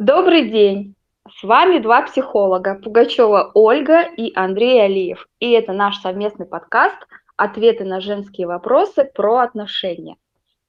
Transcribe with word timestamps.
Добрый 0.00 0.48
день! 0.48 0.94
С 1.28 1.42
вами 1.42 1.78
два 1.78 2.00
психолога 2.00 2.80
Пугачева 2.82 3.50
Ольга 3.52 4.00
и 4.00 4.32
Андрей 4.34 4.82
Алиев. 4.82 5.28
И 5.40 5.50
это 5.50 5.74
наш 5.74 5.98
совместный 5.98 6.46
подкаст 6.46 6.96
«Ответы 7.36 7.84
на 7.84 8.00
женские 8.00 8.46
вопросы 8.46 9.04
про 9.04 9.40
отношения». 9.40 10.16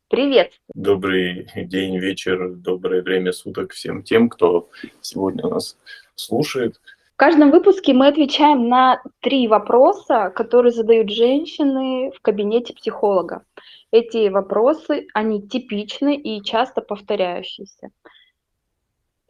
Привет! 0.10 0.52
Добрый 0.76 1.48
день, 1.56 1.98
вечер, 1.98 2.56
доброе 2.56 3.02
время 3.04 3.32
суток 3.32 3.72
всем 3.72 4.04
тем, 4.04 4.28
кто 4.28 4.68
сегодня 5.00 5.48
нас 5.48 5.78
слушает. 6.16 6.82
В 7.14 7.16
каждом 7.16 7.52
выпуске 7.52 7.94
мы 7.94 8.08
отвечаем 8.08 8.68
на 8.68 9.02
три 9.22 9.48
вопроса, 9.48 10.30
которые 10.36 10.74
задают 10.74 11.10
женщины 11.10 12.12
в 12.12 12.22
кабинете 12.22 12.74
психолога. 12.74 13.46
Эти 13.92 14.28
вопросы, 14.28 15.08
они 15.14 15.42
типичны 15.42 16.18
и 16.18 16.44
часто 16.44 16.82
повторяющиеся. 16.82 17.92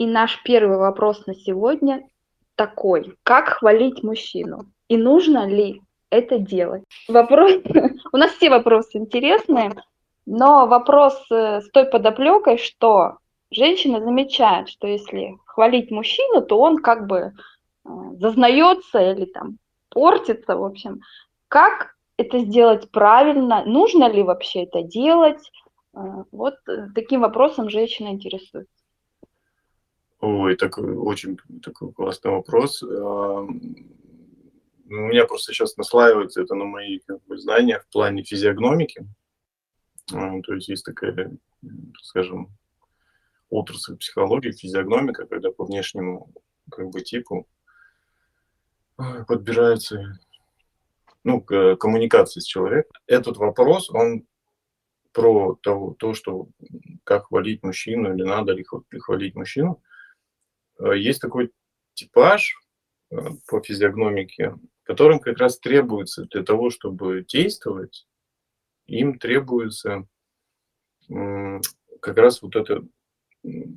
И 0.02 0.08
наш 0.08 0.42
первый 0.42 0.78
вопрос 0.78 1.28
на 1.28 1.36
сегодня 1.36 2.02
такой. 2.56 3.20
Как 3.22 3.50
хвалить 3.50 4.02
мужчину? 4.02 4.66
И 4.88 4.98
нужно 4.98 5.48
ли 5.48 5.84
это 6.10 6.40
делать? 6.40 6.84
Вопрос... 7.08 7.52
У 8.12 8.18
нас 8.18 8.32
все 8.32 8.50
вопросы 8.50 8.98
интересные, 8.98 9.72
но 10.26 10.66
вопрос 10.66 11.24
э, 11.30 11.62
с 11.62 11.70
той 11.70 11.86
подоплекой, 11.86 12.58
что 12.58 13.20
женщина 13.52 14.02
замечает, 14.02 14.70
что 14.70 14.88
если 14.88 15.38
хвалить 15.46 15.92
мужчину, 15.92 16.42
то 16.42 16.60
он 16.60 16.78
как 16.80 17.06
бы 17.06 17.18
э, 17.20 17.90
зазнается 18.20 19.12
или 19.12 19.26
там 19.26 19.60
портится, 19.90 20.56
в 20.56 20.64
общем. 20.64 21.02
Как 21.48 21.94
это 22.18 22.40
сделать 22.40 22.90
правильно? 22.90 23.64
Нужно 23.66 24.10
ли 24.10 24.24
вообще 24.24 24.64
это 24.64 24.82
делать? 24.82 25.52
Э, 25.94 26.24
вот 26.32 26.56
таким 26.96 27.22
вопросом 27.22 27.70
женщина 27.70 28.08
интересуется. 28.08 28.81
Ой, 30.22 30.56
такой 30.56 30.96
очень 30.96 31.38
такой 31.64 31.92
классный 31.92 32.32
вопрос. 32.32 32.84
У 32.84 33.48
меня 34.88 35.26
просто 35.26 35.52
сейчас 35.52 35.78
наслаивается 35.78 36.42
это 36.42 36.54
на 36.54 36.66
мои 36.66 37.00
как 37.00 37.24
бы, 37.24 37.38
знания 37.40 37.80
в 37.80 37.88
плане 37.92 38.24
физиогномики. 38.24 39.08
То 40.08 40.54
есть 40.54 40.68
есть 40.70 40.86
такая, 40.86 41.32
скажем, 42.04 42.50
отрасль 43.50 43.98
психологии, 43.98 44.52
физиогномика, 44.52 45.26
когда 45.26 45.52
по 45.52 45.66
внешнему 45.66 46.32
как 46.70 46.90
бы 46.90 47.02
типу 47.02 47.48
подбирается 49.28 50.20
ну, 51.24 51.42
коммуникация 51.42 52.42
с 52.42 52.46
человеком. 52.46 52.92
Этот 53.08 53.38
вопрос, 53.38 53.90
он 53.90 54.26
про 55.14 55.56
то, 55.62 55.96
то, 55.98 56.14
что 56.14 56.48
как 57.04 57.28
хвалить 57.28 57.64
мужчину 57.64 58.14
или 58.14 58.24
надо 58.24 58.54
ли 58.54 58.64
хвалить 59.00 59.36
мужчину. 59.36 59.82
Э, 60.82 60.98
есть 60.98 61.22
такой 61.22 61.52
типаж 61.94 62.56
э, 63.12 63.16
по 63.48 63.62
физиогномике, 63.62 64.56
которым 64.84 65.20
как 65.20 65.38
раз 65.38 65.60
требуется 65.60 66.26
для 66.26 66.44
того, 66.44 66.70
чтобы 66.70 67.24
действовать, 67.24 68.08
им 68.88 69.20
требуется 69.20 70.08
как 71.08 72.18
раз 72.18 72.42
вот 72.42 72.56
это 72.56 72.84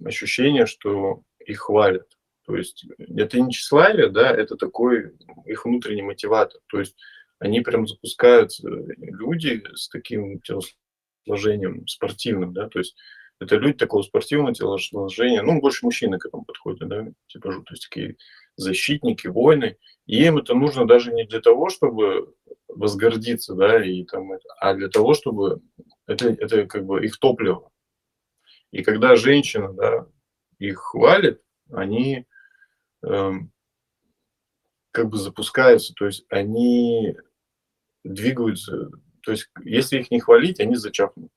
ощущение, 0.04 0.66
что 0.66 1.22
их 1.44 1.60
хвалят. 1.60 2.06
То 2.46 2.56
есть 2.56 2.86
это 2.98 3.40
не 3.40 3.52
тщеславие, 3.52 4.08
да, 4.10 4.30
это 4.30 4.56
такой 4.56 5.16
их 5.46 5.64
внутренний 5.64 6.02
мотиватор. 6.02 6.60
То 6.66 6.78
есть 6.78 6.96
они 7.38 7.60
прям 7.60 7.86
запускают 7.86 8.52
э, 8.60 8.66
люди 8.96 9.62
с 9.74 9.88
таким 9.88 10.40
телосложением 10.40 11.86
спортивным, 11.86 12.52
да, 12.52 12.68
то 12.68 12.78
есть 12.78 12.96
это 13.40 13.56
люди 13.56 13.78
такого 13.78 14.02
спортивного 14.02 14.54
телосложения, 14.54 15.42
ну, 15.42 15.60
больше 15.60 15.84
мужчины 15.84 16.18
к 16.18 16.26
этому 16.26 16.44
подходят, 16.44 16.88
да, 16.88 17.06
типа, 17.26 17.52
то 17.52 17.72
есть 17.72 17.88
такие 17.88 18.16
защитники, 18.56 19.26
воины, 19.26 19.76
и 20.06 20.24
им 20.24 20.38
это 20.38 20.54
нужно 20.54 20.86
даже 20.86 21.12
не 21.12 21.24
для 21.24 21.40
того, 21.40 21.68
чтобы 21.68 22.34
возгордиться, 22.68 23.54
да, 23.54 23.84
и 23.84 24.04
там, 24.04 24.30
а 24.60 24.74
для 24.74 24.88
того, 24.88 25.14
чтобы 25.14 25.60
это, 26.06 26.28
это 26.28 26.66
как 26.66 26.84
бы 26.86 27.04
их 27.04 27.18
топливо. 27.18 27.70
И 28.70 28.82
когда 28.82 29.16
женщина, 29.16 29.72
да, 29.72 30.06
их 30.58 30.78
хвалит, 30.78 31.40
они 31.70 32.26
эм, 33.02 33.52
как 34.90 35.08
бы 35.08 35.16
запускаются, 35.16 35.92
то 35.94 36.06
есть 36.06 36.24
они 36.28 37.16
двигаются, 38.04 38.90
то 39.22 39.32
есть 39.32 39.48
если 39.64 39.98
их 39.98 40.10
не 40.10 40.20
хвалить, 40.20 40.60
они 40.60 40.76
зачахнут 40.76 41.32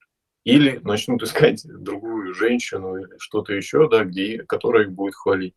или 0.47 0.79
начнут 0.81 1.21
искать 1.23 1.61
другую 1.65 2.33
женщину 2.33 2.95
или 2.95 3.17
что-то 3.17 3.51
еще, 3.51 3.89
да, 3.89 4.05
где, 4.05 4.43
которая 4.43 4.83
их 4.83 4.93
будет 4.93 5.13
хвалить. 5.13 5.55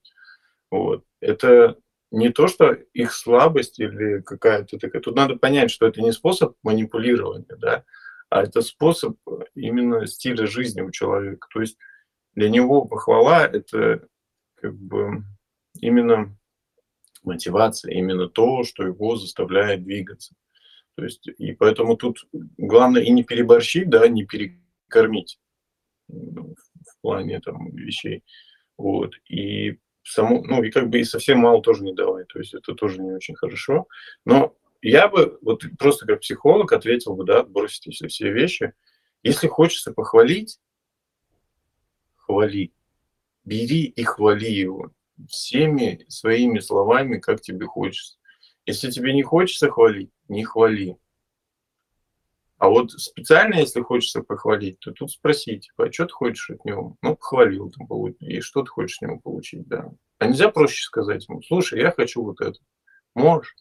Вот. 0.69 1.05
Это 1.21 1.77
не 2.11 2.31
то, 2.31 2.49
что 2.49 2.73
их 2.73 3.12
слабость 3.12 3.79
или 3.79 4.21
какая-то 4.21 4.79
такая. 4.79 5.00
Тут 5.00 5.15
надо 5.15 5.37
понять, 5.37 5.71
что 5.71 5.87
это 5.87 6.03
не 6.03 6.11
способ 6.11 6.56
манипулирования, 6.65 7.56
да, 7.56 7.84
а 8.31 8.43
это 8.43 8.62
способ 8.62 9.17
именно 9.55 10.09
стиля 10.09 10.49
жизни 10.49 10.81
у 10.81 10.91
человека. 10.91 11.47
То 11.53 11.61
есть 11.61 11.79
для 12.34 12.50
него 12.50 12.84
похвала– 12.84 13.47
это 13.47 14.09
как 14.56 14.75
бы 14.75 15.23
именно 15.79 16.37
мотивация, 17.23 17.95
именно 17.95 18.29
то, 18.29 18.65
что 18.65 18.83
его 18.84 19.15
заставляет 19.15 19.84
двигаться. 19.84 20.34
То 20.97 21.05
есть, 21.05 21.29
и 21.39 21.53
поэтому 21.53 21.97
тут 21.97 22.27
главное 22.59 23.03
и 23.03 23.11
не 23.11 23.23
переборщить, 23.23 23.89
да, 23.89 24.09
не 24.09 24.27
пере, 24.27 24.59
кормить 24.91 25.39
в 26.09 27.01
плане 27.01 27.41
там 27.41 27.71
вещей. 27.71 28.25
Вот. 28.77 29.15
И 29.28 29.78
само, 30.03 30.43
ну 30.43 30.62
и 30.62 30.71
как 30.71 30.89
бы 30.89 31.01
и 31.01 31.05
совсем 31.05 31.39
мало 31.39 31.62
тоже 31.62 31.84
не 31.84 31.95
давай. 31.95 32.25
То 32.25 32.39
есть 32.39 32.55
это 32.55 32.75
тоже 32.75 33.00
не 33.00 33.12
очень 33.12 33.34
хорошо. 33.34 33.87
Но 34.25 34.56
я 34.83 35.09
бы 35.09 35.39
вот 35.43 35.62
просто 35.79 36.06
как 36.06 36.21
психолог 36.21 36.73
ответил 36.73 37.15
бы, 37.15 37.25
да, 37.25 37.43
бросите 37.43 37.91
все, 37.91 38.09
все 38.09 38.33
вещи. 38.33 38.73
Если 39.23 39.47
хочется 39.47 39.93
похвалить, 39.93 40.59
хвали. 42.17 42.73
Бери 43.45 43.84
и 43.84 44.03
хвали 44.05 44.47
его 44.47 44.93
всеми 45.29 46.05
своими 46.09 46.61
словами, 46.61 47.19
как 47.19 47.41
тебе 47.41 47.67
хочется. 47.67 48.19
Если 48.67 48.91
тебе 48.91 49.12
не 49.12 49.23
хочется 49.23 49.71
хвалить, 49.71 50.11
не 50.29 50.45
хвали. 50.45 50.97
А 52.60 52.69
вот 52.69 52.91
специально, 52.93 53.54
если 53.54 53.81
хочется 53.81 54.22
похвалить, 54.22 54.78
то 54.81 54.93
тут 54.93 55.10
спросить, 55.10 55.62
типа, 55.62 55.87
а 55.87 55.93
что 55.93 56.04
ты 56.04 56.12
хочешь 56.12 56.50
от 56.50 56.62
него? 56.66 56.98
Ну, 57.00 57.16
похвалил 57.16 57.71
там, 57.71 57.87
и 58.21 58.41
что 58.43 58.60
ты 58.60 58.69
хочешь 58.69 58.98
от 59.00 59.09
него 59.09 59.19
получить, 59.19 59.66
да. 59.66 59.91
А 60.19 60.26
нельзя 60.26 60.50
проще 60.50 60.82
сказать 60.82 61.26
ему, 61.26 61.41
слушай, 61.41 61.81
я 61.81 61.91
хочу 61.91 62.22
вот 62.22 62.43
это. 62.43 62.59
Можешь? 63.15 63.56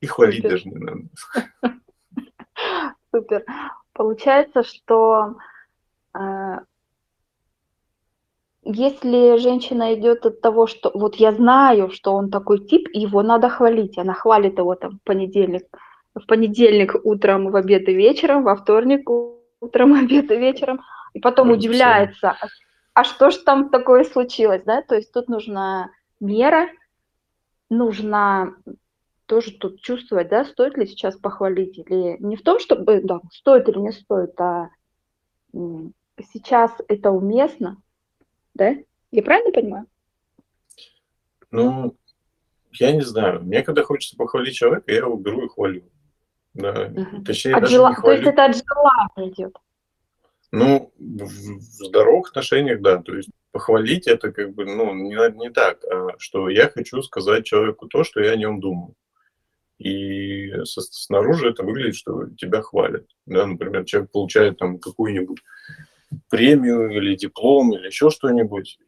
И 0.00 0.06
хвалить 0.06 0.42
Супер. 0.42 0.50
даже 0.50 0.68
не 0.68 0.74
надо. 0.74 1.02
Супер. 3.12 3.44
Получается, 3.92 4.64
что 4.64 5.36
э, 6.12 6.58
если 8.64 9.38
женщина 9.38 9.94
идет 9.94 10.26
от 10.26 10.40
того, 10.40 10.66
что 10.66 10.90
вот 10.92 11.14
я 11.14 11.32
знаю, 11.32 11.92
что 11.92 12.14
он 12.14 12.32
такой 12.32 12.66
тип, 12.66 12.88
его 12.92 13.22
надо 13.22 13.48
хвалить, 13.48 13.96
она 13.96 14.12
хвалит 14.12 14.58
его 14.58 14.74
там 14.74 14.98
в 14.98 15.02
понедельник, 15.04 15.68
в 16.14 16.26
понедельник 16.26 16.94
утром, 17.04 17.50
в 17.50 17.56
обед 17.56 17.88
и 17.88 17.94
вечером, 17.94 18.44
во 18.44 18.56
вторник 18.56 19.08
утром, 19.60 19.94
обед 20.04 20.30
и 20.30 20.36
вечером, 20.36 20.80
и 21.12 21.20
потом 21.20 21.48
Может, 21.48 21.64
удивляется, 21.64 22.30
а, 22.30 22.46
а 22.94 23.04
что 23.04 23.30
ж 23.30 23.36
там 23.38 23.70
такое 23.70 24.04
случилось, 24.04 24.62
да? 24.64 24.82
То 24.82 24.94
есть 24.94 25.12
тут 25.12 25.28
нужна 25.28 25.90
мера, 26.20 26.68
нужно 27.70 28.56
тоже 29.26 29.52
тут 29.52 29.80
чувствовать, 29.80 30.28
да, 30.28 30.44
стоит 30.44 30.76
ли 30.76 30.86
сейчас 30.86 31.16
похвалить 31.16 31.78
или 31.78 32.16
не 32.20 32.36
в 32.36 32.42
том, 32.42 32.58
чтобы, 32.58 33.00
да, 33.02 33.20
стоит 33.32 33.68
или 33.68 33.78
не 33.78 33.92
стоит, 33.92 34.38
а 34.40 34.70
сейчас 35.52 36.72
это 36.88 37.10
уместно, 37.10 37.78
да? 38.54 38.74
Я 39.10 39.22
правильно 39.22 39.52
понимаю? 39.52 39.86
Ну, 41.50 41.96
я 42.72 42.92
не 42.92 43.02
знаю. 43.02 43.42
Мне 43.42 43.62
когда 43.62 43.84
хочется 43.84 44.16
похвалить 44.16 44.56
человека, 44.56 44.90
я 44.90 44.98
его 44.98 45.16
беру 45.16 45.46
и 45.46 45.48
хвалю. 45.48 45.84
Да. 46.54 46.92
Угу. 46.94 47.24
Точнее, 47.24 47.54
от 47.54 47.68
хвалить. 47.68 48.02
То 48.02 48.12
есть 48.12 48.26
это 48.26 48.44
от 48.44 48.56
желания 48.56 49.32
идет? 49.32 49.56
Ну, 50.52 50.92
в, 50.98 51.60
здоровых 51.60 52.30
отношениях, 52.30 52.80
да. 52.80 53.02
То 53.02 53.16
есть 53.16 53.28
похвалить 53.50 54.06
это 54.06 54.32
как 54.32 54.54
бы, 54.54 54.64
ну, 54.64 54.94
не, 54.94 55.16
не 55.38 55.50
так, 55.50 55.84
а 55.84 56.10
что 56.18 56.48
я 56.48 56.68
хочу 56.68 57.02
сказать 57.02 57.44
человеку 57.44 57.86
то, 57.86 58.04
что 58.04 58.20
я 58.20 58.32
о 58.32 58.36
нем 58.36 58.60
думаю. 58.60 58.94
И 59.78 60.52
со, 60.64 60.80
снаружи 60.80 61.50
это 61.50 61.64
выглядит, 61.64 61.96
что 61.96 62.28
тебя 62.36 62.62
хвалят. 62.62 63.06
Да, 63.26 63.46
например, 63.46 63.84
человек 63.84 64.12
получает 64.12 64.58
там 64.58 64.78
какую-нибудь 64.78 65.40
премию 66.30 66.90
или 66.90 67.16
диплом 67.16 67.74
или 67.74 67.86
еще 67.86 68.10
что-нибудь. 68.10 68.78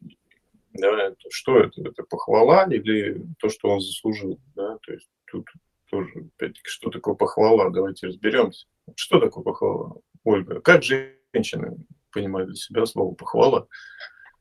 Да, 0.73 1.11
что 1.29 1.59
это? 1.59 1.81
Это 1.81 2.03
похвала 2.03 2.65
или 2.69 3.21
то, 3.39 3.49
что 3.49 3.69
он 3.69 3.81
заслужил? 3.81 4.39
Да? 4.55 4.77
То 4.85 4.93
есть 4.93 5.09
тут 5.29 5.45
тоже, 5.89 6.09
опять-таки, 6.37 6.67
что 6.67 6.89
такое 6.89 7.15
похвала? 7.15 7.69
Давайте 7.69 8.07
разберемся. 8.07 8.67
Что 8.95 9.19
такое 9.19 9.43
похвала, 9.43 9.97
Ольга? 10.23 10.61
Как 10.61 10.83
женщины 10.83 11.77
понимают 12.11 12.49
для 12.49 12.55
себя 12.55 12.85
слово 12.85 13.13
похвала? 13.13 13.67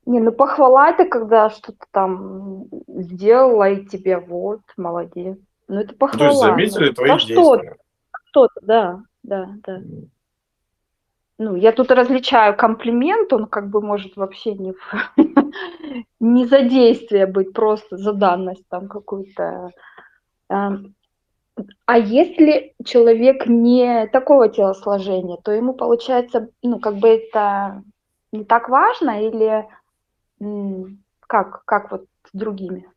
Не, 0.06 0.20
ну 0.20 0.30
похвала- 0.30 0.90
это 0.90 1.04
когда 1.04 1.50
что-то 1.50 1.84
там, 1.90 2.66
сделала 2.86 3.70
и 3.70 3.84
тебе 3.84 4.18
вот, 4.18 4.60
молодец. 4.76 5.38
Ну, 5.68 5.80
это 5.80 5.92
Ну, 5.92 5.98
то 5.98 6.06
есть 6.06 6.18
похвала, 6.18 6.30
ну, 6.30 6.38
заметили 6.38 6.92
твои 6.92 7.18
что-то, 7.18 7.26
действия. 7.26 7.76
что-то, 8.26 8.60
да, 8.62 9.02
да, 9.24 9.54
да. 9.64 9.80
Ну, 11.38 11.54
я 11.56 11.72
тут 11.72 11.90
различаю 11.90 12.56
комплимент, 12.56 13.32
он 13.32 13.46
как 13.46 13.68
бы 13.68 13.82
может 13.82 14.16
вообще 14.16 14.54
не 14.54 14.74
не 16.20 16.46
за 16.46 16.62
действие 16.62 17.26
быть, 17.26 17.52
просто 17.52 17.96
за 17.96 18.12
данность 18.12 18.66
там 18.68 18.88
какую-то. 18.88 19.70
А 21.86 21.98
если 21.98 22.74
человек 22.84 23.46
не 23.46 24.06
такого 24.08 24.48
телосложения, 24.48 25.38
то 25.38 25.52
ему 25.52 25.72
получается, 25.72 26.50
ну, 26.62 26.78
как 26.78 26.96
бы 26.96 27.08
это 27.08 27.82
не 28.32 28.44
так 28.44 28.68
важно 28.68 29.26
или, 29.26 29.66
как 31.20 31.64
как 31.64 31.90
вот 31.90 32.04
с 32.24 32.36
другими? 32.36 32.90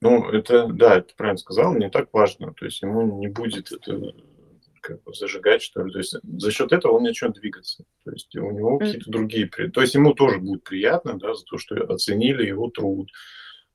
Ну, 0.00 0.28
это 0.30 0.66
да, 0.66 1.00
ты 1.00 1.14
правильно 1.16 1.38
сказала, 1.38 1.74
не 1.74 1.90
так 1.90 2.08
важно. 2.12 2.52
То 2.54 2.66
есть 2.66 2.82
ему 2.82 3.18
не 3.18 3.28
будет 3.28 3.72
это 3.72 4.14
как 4.80 5.02
бы 5.02 5.12
зажигать, 5.12 5.62
что 5.62 5.82
ли. 5.82 5.92
То 5.92 5.98
есть 5.98 6.16
за 6.22 6.50
счет 6.50 6.72
этого 6.72 6.92
он 6.92 7.02
начнет 7.02 7.32
двигаться. 7.32 7.84
То 8.04 8.12
есть 8.12 8.34
у 8.36 8.50
него 8.50 8.78
какие-то 8.78 9.10
другие 9.10 9.48
то 9.48 9.80
есть 9.80 9.94
ему 9.94 10.14
тоже 10.14 10.38
будет 10.38 10.62
приятно, 10.62 11.18
да, 11.18 11.34
за 11.34 11.44
то, 11.44 11.58
что 11.58 11.74
оценили 11.92 12.46
его 12.46 12.70
труд, 12.70 13.10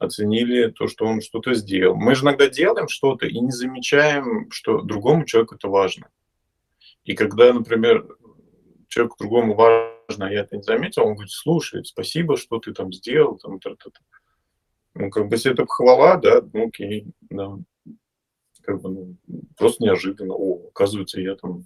оценили 0.04 0.68
то, 0.68 0.88
что 0.88 1.06
он 1.06 1.22
что-то 1.22 1.54
сделал. 1.54 1.96
Мы 1.96 2.16
же 2.16 2.24
иногда 2.24 2.48
делаем 2.48 2.88
что-то 2.88 3.26
и 3.28 3.40
не 3.40 3.52
замечаем, 3.52 4.50
что 4.52 4.82
другому 4.82 5.26
человеку 5.26 5.56
это 5.56 5.68
важно. 5.68 6.10
И 7.06 7.16
когда, 7.16 7.52
например, 7.54 8.08
человеку 8.88 9.18
другому 9.20 9.56
важно, 9.56 10.28
а 10.28 10.32
я 10.32 10.42
это 10.42 10.56
не 10.58 10.64
заметил, 10.64 11.04
он 11.04 11.14
говорит: 11.16 11.32
"Слушай, 11.32 11.84
спасибо, 11.86 12.38
что 12.38 12.60
ты 12.60 12.74
там 12.74 12.92
сделал, 12.94 13.38
там 13.38 13.60
тра-та-та". 13.60 14.00
Ну, 14.96 15.10
как 15.10 15.28
бы, 15.28 15.36
если 15.36 15.52
это 15.52 15.66
похвала, 15.66 16.18
да, 16.18 16.42
ну 16.54 16.68
окей, 16.68 17.08
да. 17.30 17.58
Как 18.62 18.82
бы, 18.82 18.90
ну, 18.90 19.16
просто 19.58 19.84
неожиданно: 19.84 20.34
"О, 20.36 20.68
оказывается, 20.70 21.20
я 21.20 21.36
там 21.36 21.66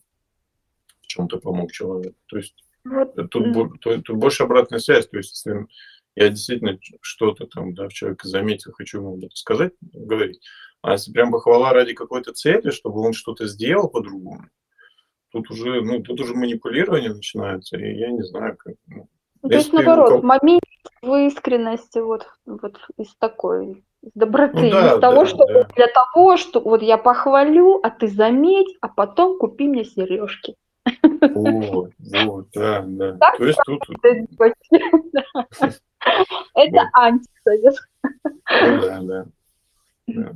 в 1.02 1.08
чём-то 1.08 1.38
помог 1.40 1.72
человеку". 1.72 2.16
То 2.28 2.38
есть, 2.38 2.56
Вот, 2.86 3.16
тут 3.30 3.82
тут 3.82 4.04
тут 4.06 4.16
больше 4.18 4.44
обратная 4.44 4.80
связь. 4.80 5.08
То 5.08 5.18
есть, 5.18 5.46
если 5.46 5.68
я 6.18 6.30
действительно 6.30 6.80
что-то 7.02 7.46
там, 7.46 7.76
да, 7.76 7.88
в 7.88 7.94
человеке 7.94 8.28
заметил, 8.28 8.72
хочу 8.72 8.98
ему 8.98 9.30
сказать, 9.36 9.74
говорить. 9.82 10.42
А 10.82 10.94
если 10.94 11.12
прям 11.12 11.32
похвала 11.32 11.74
ради 11.74 11.94
какой-то 11.94 12.34
цели, 12.34 12.72
чтобы 12.72 13.02
он 13.02 13.14
что-то 13.14 13.46
сделал 13.46 13.88
по-другому, 13.88 14.46
тут 15.32 15.52
уже, 15.52 15.82
ну, 15.82 16.02
тут 16.02 16.20
уже 16.20 16.34
манипулирование 16.34 17.14
начинается, 17.14 17.78
и 17.78 17.98
я 17.98 18.10
не 18.10 18.24
знаю, 18.24 18.58
как, 18.58 18.74
ну. 18.88 19.08
Ну, 19.44 19.50
то 19.50 19.56
есть, 19.56 19.72
наоборот, 19.72 20.10
кого 20.10 20.24
момент 20.24 20.64
в 21.04 21.28
искренности 21.28 22.00
вот 22.00 22.28
вот 22.48 22.80
из 22.98 23.16
такой, 23.20 23.84
из 24.02 24.12
Ну 24.12 24.12
доброты, 24.16 24.62
не 24.62 24.70
из 24.70 24.74
да, 24.74 24.98
того, 24.98 25.22
да, 25.22 25.26
что 25.28 25.46
да. 25.46 25.68
для 25.76 25.88
того, 25.88 26.38
что 26.38 26.60
вот 26.62 26.82
я 26.82 26.98
похвалю, 26.98 27.80
а 27.84 27.92
ты 27.92 28.08
заметь, 28.08 28.76
а 28.82 28.88
потом 28.88 29.38
купи 29.38 29.68
мне 29.68 29.86
сережки. 29.86 30.56
Вот, 31.22 31.92
вот, 32.00 32.48
да, 32.54 32.84
да. 32.86 33.18
Так 33.18 33.38
То 33.38 33.46
есть 33.46 33.60
тут. 33.66 33.82
Это 36.56 36.90
антисовет. 36.94 37.76
Да, 38.50 39.00
да. 39.02 39.26
Да. 40.08 40.36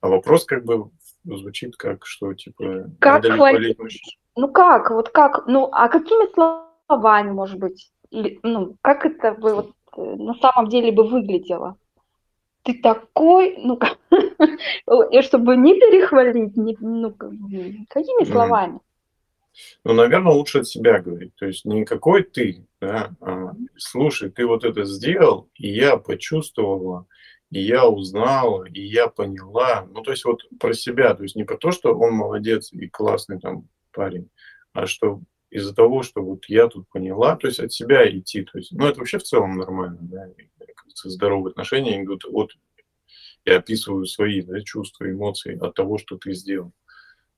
А 0.00 0.08
вопрос 0.08 0.44
как 0.44 0.64
бы 0.64 0.90
звучит 1.24 1.76
как, 1.76 2.04
что 2.04 2.34
типа 2.34 2.90
Как 2.98 3.24
хвалить? 3.24 3.78
Ну 4.36 4.48
как, 4.48 4.90
вот 4.90 5.10
как, 5.10 5.46
ну, 5.46 5.68
а 5.72 5.88
какими 5.88 6.32
словами, 6.34 7.30
может 7.30 7.58
быть? 7.58 7.90
Или, 8.10 8.38
ну, 8.42 8.76
как 8.82 9.06
это 9.06 9.32
бы 9.32 9.54
вот, 9.54 9.72
э, 9.96 10.02
на 10.02 10.34
самом 10.34 10.68
деле 10.68 10.92
бы 10.92 11.08
выглядело? 11.08 11.76
Ты 12.64 12.74
такой, 12.74 13.56
ну 13.58 13.78
и 15.10 15.22
чтобы 15.22 15.56
не 15.56 15.74
перехвалить, 15.74 16.56
не 16.56 16.76
ну, 16.80 17.12
какими 17.12 18.24
словами? 18.24 18.80
Ну, 19.84 19.92
наверно, 19.92 20.30
лучше 20.30 20.60
от 20.60 20.66
себя 20.66 21.00
говорить. 21.00 21.34
То 21.36 21.46
есть 21.46 21.64
не 21.64 21.84
какой 21.84 22.22
ты, 22.22 22.66
да, 22.80 23.14
а: 23.20 23.52
"Слушай, 23.76 24.30
ты 24.30 24.46
вот 24.46 24.64
это 24.64 24.84
сделал, 24.84 25.48
и 25.54 25.68
я 25.68 25.96
почувствовала, 25.96 27.06
и 27.50 27.60
я 27.60 27.86
узнала, 27.86 28.64
и 28.64 28.80
я 28.80 29.08
поняла". 29.08 29.86
Ну, 29.90 30.00
то 30.02 30.10
есть 30.10 30.24
вот 30.24 30.42
про 30.58 30.72
себя. 30.72 31.14
То 31.14 31.22
есть 31.22 31.36
не 31.36 31.44
про 31.44 31.58
то, 31.58 31.70
что 31.70 31.94
он 31.94 32.14
молодец 32.14 32.72
и 32.72 32.88
классный 32.88 33.38
там 33.38 33.68
парень, 33.92 34.30
а 34.72 34.86
что 34.86 35.20
из-за 35.50 35.74
того, 35.74 36.02
что 36.02 36.20
вот 36.20 36.46
я 36.48 36.66
тут 36.66 36.88
поняла, 36.88 37.36
то 37.36 37.46
есть 37.46 37.60
от 37.60 37.72
себя 37.72 38.10
идти. 38.10 38.42
То 38.42 38.58
есть, 38.58 38.72
ну, 38.72 38.86
это 38.86 38.98
вообще 38.98 39.18
в 39.18 39.22
целом 39.22 39.56
нормально, 39.56 39.98
да, 40.00 40.26
здоровые 40.94 41.52
отношения, 41.52 41.94
они 41.94 42.04
идут 42.04 42.24
от 42.26 42.52
я 43.44 43.58
описываю 43.58 44.06
свои, 44.06 44.42
да, 44.42 44.60
чувства, 44.60 45.10
эмоции 45.10 45.58
от 45.58 45.74
того, 45.74 45.98
что 45.98 46.16
ты 46.16 46.32
сделал. 46.32 46.72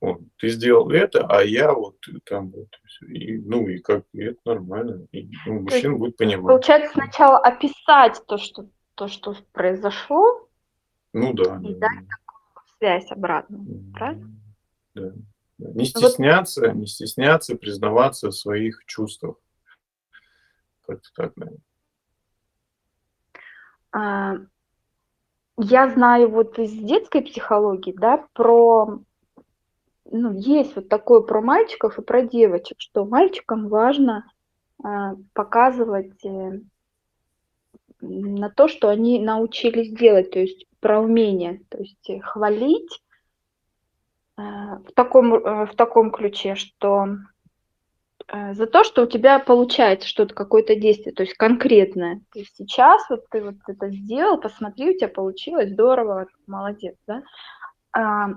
Вот. 0.00 0.20
Ты 0.38 0.50
сделал 0.50 0.90
это, 0.90 1.26
а 1.26 1.42
я 1.42 1.72
вот 1.72 1.96
там 2.24 2.50
вот. 2.50 2.68
И, 3.08 3.38
ну, 3.38 3.66
и 3.66 3.78
как, 3.78 4.04
и 4.12 4.22
это 4.22 4.38
нормально. 4.44 5.06
И, 5.12 5.28
ну, 5.46 5.64
То 5.66 5.74
есть, 5.74 5.84
мужчина 5.86 5.96
будет 5.96 6.16
понимать. 6.16 6.46
получается, 6.46 6.92
сначала 6.92 7.38
описать 7.38 8.22
то, 8.26 8.38
что 8.38 8.68
то, 8.94 9.08
что 9.08 9.36
произошло 9.52 10.48
Ну 11.12 11.34
да, 11.34 11.60
и 11.62 11.74
да, 11.74 11.88
дать 11.88 12.08
да. 12.08 12.16
такую 12.16 12.76
связь 12.78 13.10
обратную, 13.10 13.92
правильно? 13.92 14.30
Да. 14.94 15.12
Не 15.58 15.66
Вот 15.66 15.86
стесняться 15.86 16.72
не 16.72 16.86
стесняться 16.86 17.56
признаваться 17.56 18.28
в 18.28 18.34
своих 18.36 18.84
чувствах. 18.86 19.36
Как-то 20.86 21.08
так, 21.14 21.36
наверно. 21.36 21.60
А, 23.96 24.34
я 25.56 25.88
знаю 25.88 26.30
вот 26.30 26.58
из 26.58 26.72
детской 26.72 27.22
психологии, 27.22 27.94
да, 27.96 28.26
про 28.34 28.98
ну, 30.04 30.32
есть 30.34 30.76
вот 30.76 30.88
такое 30.88 31.22
про 31.22 31.40
мальчиков 31.40 31.98
и 31.98 32.02
про 32.02 32.20
девочек, 32.22 32.76
что 32.78 33.06
мальчикам 33.06 33.68
важно, 33.68 34.30
а, 34.84 35.14
показывать, 35.32 36.24
э 36.24 36.60
на 38.02 38.50
то, 38.50 38.68
что 38.68 38.90
они 38.90 39.18
научились 39.18 39.90
делать, 39.90 40.30
то 40.30 40.38
есть 40.38 40.66
про 40.80 41.00
умение, 41.00 41.62
то 41.70 41.78
есть, 41.78 42.10
э, 42.10 42.20
хвалить 42.20 43.02
а, 44.36 44.80
в 44.80 44.92
таком, 44.92 45.34
э, 45.34 45.66
в 45.66 45.74
таком 45.74 46.10
ключе, 46.10 46.56
что, 46.56 47.06
э, 47.06 47.16
за 48.28 48.66
то, 48.66 48.82
что 48.84 49.02
у 49.02 49.06
тебя 49.06 49.38
получается 49.38 50.08
что-то, 50.08 50.34
какое-то 50.34 50.74
действие, 50.74 51.14
то 51.14 51.22
есть 51.22 51.34
конкретное. 51.34 52.22
То 52.32 52.40
есть 52.40 52.56
сейчас 52.56 53.08
вот 53.08 53.24
ты 53.30 53.42
вот 53.42 53.54
это 53.68 53.90
сделал, 53.90 54.40
посмотри, 54.40 54.90
у 54.90 54.98
тя 54.98 55.08
получилось, 55.08 55.70
здорово, 55.70 56.26
молодец, 56.46 56.96
да. 57.06 57.22
А, 57.92 58.30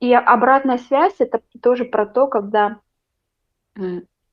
и 0.00 0.12
обратная 0.14 0.78
связь- 0.78 1.16
это 1.18 1.40
тоже 1.62 1.84
про 1.84 2.06
то, 2.06 2.26
когда, 2.26 2.78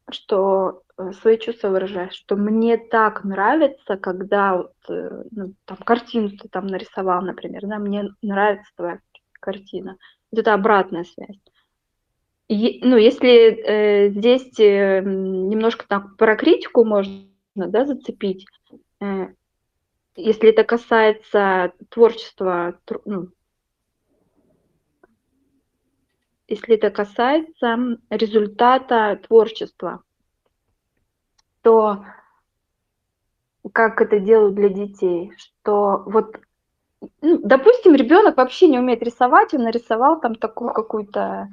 что, 0.10 0.84
э, 0.98 1.12
свои 1.14 1.38
чувства 1.38 1.70
выражаешь, 1.70 2.14
что 2.14 2.36
мне 2.36 2.78
так 2.78 3.24
нравится, 3.24 3.98
когда 3.98 4.58
вот, 4.58 4.74
э, 4.90 5.24
ну, 5.32 5.54
там 5.66 5.78
картину 5.78 6.30
ты 6.30 6.48
там 6.50 6.68
нарисовал, 6.68 7.22
например, 7.22 7.62
да, 7.68 7.78
мне 7.80 8.10
нравится 8.22 8.72
твоя 8.76 9.00
картина. 9.40 9.98
Вот 10.32 10.40
это 10.40 10.54
обратная 10.54 11.04
связь. 11.04 11.40
Ну, 12.54 12.98
если, 12.98 13.30
э, 13.66 14.10
здесь, 14.10 14.60
э, 14.60 15.00
немножко 15.02 15.86
так 15.88 16.18
про 16.18 16.36
критику 16.36 16.84
можно, 16.84 17.22
да, 17.56 17.86
зацепить, 17.86 18.46
э, 19.00 19.28
если 20.18 20.50
это 20.50 20.64
касается 20.66 21.74
творчества, 21.90 22.80
тр 22.86 23.02
ну 23.06 23.30
если 26.50 26.76
это 26.76 26.90
касается, 26.90 27.98
результата 28.10 29.20
творчества 29.28 30.02
то 31.64 32.04
как 33.74 34.02
это 34.02 34.20
делают 34.20 34.56
для 34.56 34.70
детей, 34.70 35.32
что 35.38 36.04
вот, 36.08 36.36
ну, 37.22 37.40
допустим, 37.44 37.96
ребёнок 37.96 38.38
вообще 38.38 38.68
не 38.68 38.80
умеет 38.80 39.04
рисовать, 39.04 39.54
он 39.54 39.64
нарисовал 39.64 40.20
там 40.22 40.36
такую 40.36 40.74
какую-то, 40.74 41.50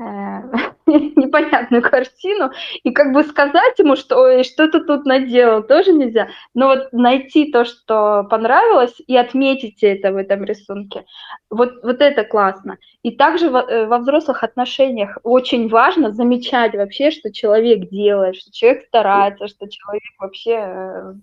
непонятную 0.86 1.82
картину, 1.82 2.50
и 2.82 2.90
как 2.90 3.12
бы 3.12 3.22
сказать 3.22 3.78
ему, 3.78 3.96
что: 3.96 4.16
"Ой, 4.20 4.44
что 4.44 4.68
ты 4.68 4.80
тут 4.80 5.04
наделал?" 5.04 5.62
Тоже 5.62 5.92
нельзя. 5.92 6.28
Но 6.54 6.68
вот 6.68 6.92
найти 6.92 7.52
то, 7.52 7.64
что 7.64 8.26
понравилось, 8.30 8.94
и 9.06 9.16
отметить 9.16 9.82
это 9.82 10.12
в 10.12 10.16
этом 10.16 10.44
рисунке, 10.44 11.04
вот 11.50 11.82
вот 11.82 12.00
это 12.00 12.24
классно. 12.24 12.78
И 13.02 13.10
также 13.16 13.50
во 13.50 13.60
э, 13.62 13.86
во 13.86 13.98
взрослых 13.98 14.42
отношениях 14.42 15.18
очень 15.22 15.68
важно 15.68 16.12
замечать 16.12 16.74
вообще, 16.74 17.10
что 17.10 17.32
человек 17.32 17.88
делает, 17.90 18.36
что 18.36 18.52
человек 18.52 18.84
старается, 18.86 19.48
что 19.48 19.68
человек 19.68 20.02
вообще, 20.18 20.52
э, 20.56 21.14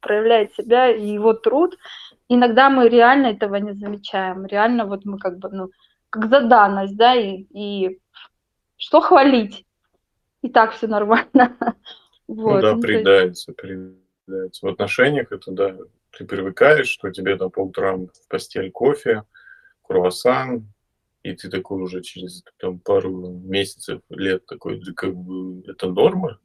проявляет 0.00 0.54
себя 0.54 0.90
и 0.90 1.06
его 1.06 1.34
труд. 1.34 1.76
Иногда 2.28 2.70
мы 2.70 2.88
реально 2.88 3.28
этого 3.28 3.56
не 3.56 3.72
замечаем. 3.74 4.46
Реально 4.46 4.86
вот 4.86 5.04
мы 5.04 5.18
как 5.18 5.38
бы, 5.38 5.50
ну, 5.50 5.68
как 6.10 6.28
за 6.28 6.40
данность, 6.42 6.96
да, 6.96 7.14
и 7.16 7.44
и 7.52 7.98
что 8.84 9.00
хвалить? 9.00 9.64
И 10.42 10.50
так 10.50 10.72
всё 10.72 10.86
нормально. 10.88 11.26
Ну 12.26 12.42
Вот, 12.44 12.62
да, 12.62 12.70
ну, 12.70 12.76
есть 12.76 12.82
приедается, 12.82 13.52
при 13.52 13.76
В 14.26 14.66
отношениях 14.66 15.30
это, 15.30 15.50
да, 15.50 15.76
ты 16.10 16.24
привыкаешь, 16.24 16.88
что 16.88 17.10
тебе 17.10 17.36
там 17.36 17.50
по 17.50 17.60
утрам 17.60 18.06
в 18.06 18.28
постель 18.28 18.70
кофе, 18.70 19.24
круассан, 19.82 20.72
и 21.22 21.34
ты 21.34 21.50
такой 21.50 21.82
уже 21.82 22.00
через 22.00 22.42
там, 22.56 22.78
пару 22.78 23.10
месяцев, 23.10 24.00
лет 24.08 24.46
такой, 24.46 24.80
как 24.96 25.14
бы 25.14 25.62
это 25.66 25.88
норма. 25.88 26.38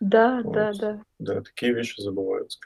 Да, 0.00 0.40
вот. 0.42 0.54
да, 0.54 0.72
да. 0.72 1.02
Да, 1.18 1.42
такие 1.42 1.74
вещи 1.74 2.00
забываются. 2.00 2.58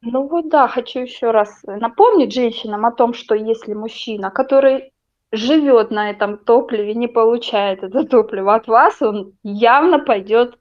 Ну 0.00 0.26
вот 0.26 0.48
да, 0.48 0.68
хочу 0.68 1.00
еще 1.00 1.32
раз 1.32 1.62
напомнить 1.64 2.32
женщинам 2.32 2.86
о 2.86 2.92
том, 2.92 3.12
что 3.12 3.34
если 3.34 3.74
мужчина, 3.74 4.30
который 4.30 4.93
живет 5.36 5.90
на 5.90 6.10
этом 6.10 6.38
топливе, 6.38 6.94
не 6.94 7.08
получает 7.08 7.82
это 7.82 8.04
топливо 8.04 8.54
от 8.54 8.66
вас, 8.66 9.00
он 9.02 9.34
явно 9.42 9.98
пойдет 9.98 10.58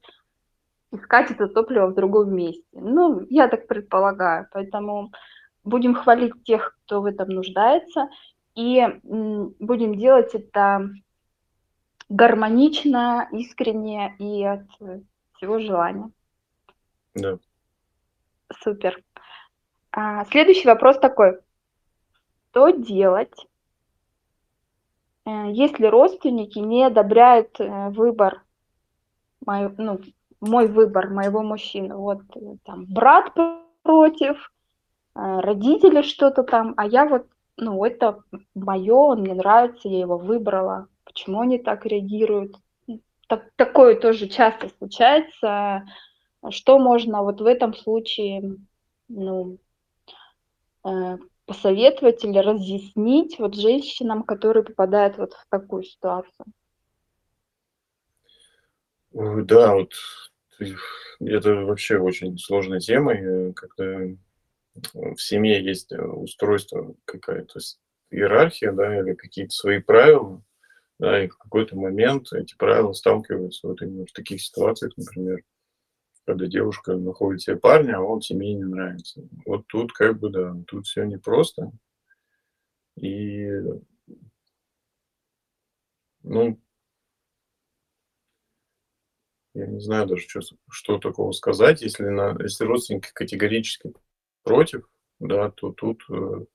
искать 0.92 1.32
это 1.32 1.48
топливо 1.48 1.88
в 1.88 1.96
другом 1.96 2.36
месте. 2.36 2.64
Ну, 2.72 3.26
я 3.30 3.48
так 3.48 3.68
предполагаю. 3.68 4.48
Поэтому 4.52 5.12
будем 5.64 5.96
хвалить 5.96 6.44
тех, 6.44 6.78
кто 6.86 7.02
в 7.02 7.06
этом 7.06 7.30
нуждается, 7.30 8.10
и 8.56 8.86
будем 9.04 9.98
делать 9.98 10.36
это 10.36 10.90
гармонично, 12.10 13.28
искренне 13.32 14.16
и 14.20 14.44
от 14.44 14.68
всего 15.36 15.60
желания. 15.60 16.12
Да. 17.16 17.38
Супер. 18.62 19.02
А, 19.92 20.26
следующий 20.26 20.68
вопрос 20.68 21.00
такой. 21.00 21.40
Что 22.52 22.70
делать, 22.70 23.34
если 25.26 25.86
родственники 25.86 26.60
не 26.60 26.84
одобряют 26.84 27.60
э, 27.60 27.90
выбор, 27.90 28.44
мой, 29.46 29.74
ну, 29.78 30.00
мой 30.42 30.68
выбор 30.68 31.10
моего 31.10 31.42
мужчины? 31.42 31.96
Вот 31.96 32.22
э, 32.36 32.40
там 32.66 32.86
брат 32.86 33.34
против, 33.84 34.52
родители 35.16 36.02
что-то 36.02 36.44
там, 36.44 36.74
а 36.78 36.88
я 36.88 37.06
вот, 37.06 37.28
ну, 37.58 37.84
это 37.86 38.20
мое, 38.56 38.96
он 38.96 39.22
мне 39.22 39.34
нравится, 39.34 39.88
я 39.88 40.00
его 40.00 40.18
выбрала. 40.18 40.88
Почему 41.04 41.42
они 41.42 41.60
так 41.60 41.86
реагируют? 41.86 42.56
Так, 43.28 43.52
такое 43.56 44.00
тоже 44.00 44.28
часто 44.28 44.70
случается. 44.78 45.86
Что 46.50 46.80
можно 46.80 47.24
вот 47.24 47.42
в 47.42 47.46
этом 47.46 47.74
случае, 47.74 48.58
ну, 49.08 49.58
Э, 50.84 51.18
посоветовать 51.46 52.24
или 52.24 52.38
разъяснить 52.38 53.38
вот 53.40 53.56
женщинам, 53.56 54.24
которые 54.24 54.64
попадают 54.64 55.18
вот 55.18 55.34
в 55.34 55.46
такую 55.50 55.84
ситуацию? 55.84 56.46
Да, 59.12 59.76
вот 59.76 59.94
это 61.20 61.56
вообще 61.56 61.98
очень 61.98 62.38
сложная 62.38 62.80
тема, 62.80 63.54
когда 63.54 64.00
в 64.94 65.18
семье 65.18 65.64
есть 65.64 65.92
устройство 65.92 66.96
какая-то 67.06 67.60
иерархия, 68.10 68.72
да, 68.72 69.00
или 69.00 69.14
какие-то 69.14 69.54
свои 69.54 69.80
правила, 69.80 70.42
да, 71.00 71.24
и 71.24 71.28
в 71.28 71.38
какой-то 71.38 71.76
момент 71.76 72.34
эти 72.34 72.56
правила 72.56 72.94
сталкиваются 72.94 73.68
вот 73.68 73.82
именно 73.82 74.06
в 74.06 74.12
таких 74.12 74.42
ситуациях, 74.42 74.94
например, 74.98 75.44
когда 76.26 76.48
девушка 76.48 76.96
находит 76.96 77.42
себе 77.42 77.58
парня, 77.58 77.98
а 77.98 78.02
он 78.02 78.22
семье 78.22 78.54
не 78.54 78.64
нравится. 78.64 79.22
Вот 79.46 79.68
тут 79.68 79.92
как 79.94 80.20
бы, 80.20 80.30
да, 80.30 80.56
тут 80.68 80.86
все 80.86 81.04
непросто. 81.04 81.72
И, 82.96 83.50
ну, 86.24 86.60
я 89.54 89.68
не 89.68 89.80
знаю 89.80 90.08
даже, 90.08 90.28
что, 90.28 90.42
что 90.70 90.98
такого 90.98 91.32
сказать. 91.32 91.82
Если, 91.82 92.06
на, 92.06 92.36
если 92.42 92.66
родственники 92.66 93.12
категорически 93.14 93.94
против, 94.44 94.88
да, 95.20 95.52
то 95.52 95.72
тут 95.72 96.04
э, 96.10 96.46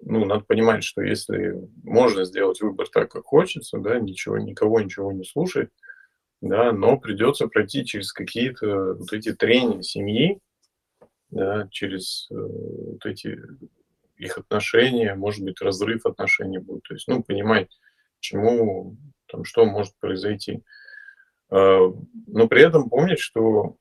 ну, 0.00 0.24
надо 0.24 0.44
понимать, 0.44 0.84
что 0.84 1.02
если 1.02 1.54
можно 1.82 2.24
сделать 2.24 2.60
выбор 2.60 2.88
так, 2.88 3.10
как 3.10 3.24
хочется, 3.24 3.78
да, 3.78 3.98
ничего, 3.98 4.38
никого 4.38 4.80
ничего 4.80 5.12
не 5.12 5.24
слушать, 5.24 5.70
да, 6.44 6.72
но 6.72 6.98
придется 6.98 7.48
пройти 7.48 7.86
через 7.86 8.12
какие-то 8.12 8.94
вот 8.94 9.12
эти 9.14 9.32
трения 9.32 9.80
семьи, 9.80 10.40
да, 11.30 11.68
через 11.70 12.28
э, 12.30 12.34
вот 12.34 13.06
эти 13.06 13.38
их 14.18 14.36
отношения, 14.36 15.14
может 15.14 15.42
быть, 15.42 15.60
разрыв 15.62 16.04
отношений 16.04 16.58
будет. 16.58 16.82
То 16.82 16.94
есть, 16.94 17.08
ну, 17.08 17.22
понимать, 17.22 17.70
чему, 18.20 18.98
там, 19.26 19.44
что 19.44 19.64
может 19.64 19.94
произойти. 19.98 20.62
Э, 21.50 21.78
но 22.26 22.46
при 22.46 22.62
этом 22.62 22.90
помнить, 22.90 23.20
что 23.20 23.76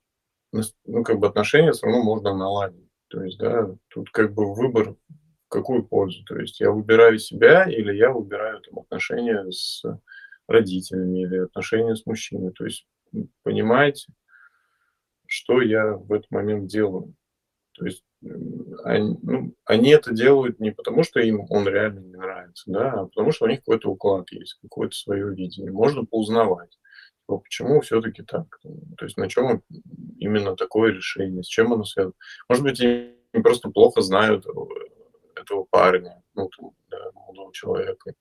ну, 0.85 1.03
как 1.03 1.19
бы 1.19 1.27
отношения 1.27 1.73
все 1.73 1.85
равно 1.87 2.01
можно 2.01 2.33
наладить. 2.33 2.87
То 3.09 3.23
есть, 3.23 3.39
да, 3.39 3.75
тут 3.89 4.09
как 4.11 4.33
бы 4.33 4.53
выбор 4.53 4.95
какую 5.49 5.83
пользу. 5.83 6.23
То 6.23 6.39
есть 6.39 6.61
я 6.61 6.71
выбираю 6.71 7.19
себя 7.19 7.65
или 7.65 7.93
я 7.93 8.11
выбираю 8.11 8.61
там 8.61 8.79
отношения 8.79 9.51
с 9.51 9.83
родителями 10.47 11.23
или 11.23 11.37
отношения 11.37 11.95
с 11.95 12.05
мужчиной. 12.05 12.51
То 12.51 12.65
есть 12.65 12.85
понимаете, 13.43 14.11
что 15.27 15.61
я 15.61 15.93
в 15.93 16.11
этот 16.11 16.29
момент 16.31 16.67
делаю. 16.67 17.13
То 17.73 17.85
есть 17.85 18.03
они, 18.83 19.17
ну, 19.21 19.55
они 19.65 19.89
это 19.89 20.13
делают 20.13 20.59
не 20.59 20.71
потому, 20.71 21.03
что 21.03 21.19
им 21.19 21.45
он 21.49 21.67
реально 21.67 21.99
не 21.99 22.15
нравится, 22.15 22.63
да, 22.67 22.91
а 22.91 23.05
потому 23.07 23.31
что 23.31 23.45
у 23.45 23.49
них 23.49 23.59
какой-то 23.59 23.89
уклад 23.89 24.31
есть, 24.31 24.59
какое-то 24.61 24.95
свое 24.95 25.33
видение. 25.33 25.71
Можно 25.71 26.05
поузнавать, 26.05 26.77
типа, 27.21 27.39
почему 27.39 27.81
все-таки 27.81 28.21
так. 28.21 28.59
То 28.97 29.05
есть 29.05 29.17
на 29.17 29.27
чем 29.27 29.63
именно 30.17 30.55
такое 30.55 30.91
решение, 30.91 31.43
с 31.43 31.47
чем 31.47 31.73
оно 31.73 31.83
связано. 31.83 32.13
Может 32.47 32.63
быть, 32.63 32.79
они 32.79 33.41
просто 33.41 33.69
плохо 33.69 34.01
знают 34.01 34.45
этого 35.35 35.65
парня, 35.69 36.23
ну, 36.35 36.49
там, 36.55 36.71
да, 36.89 37.11
молодого 37.13 37.51
человека. 37.53 38.13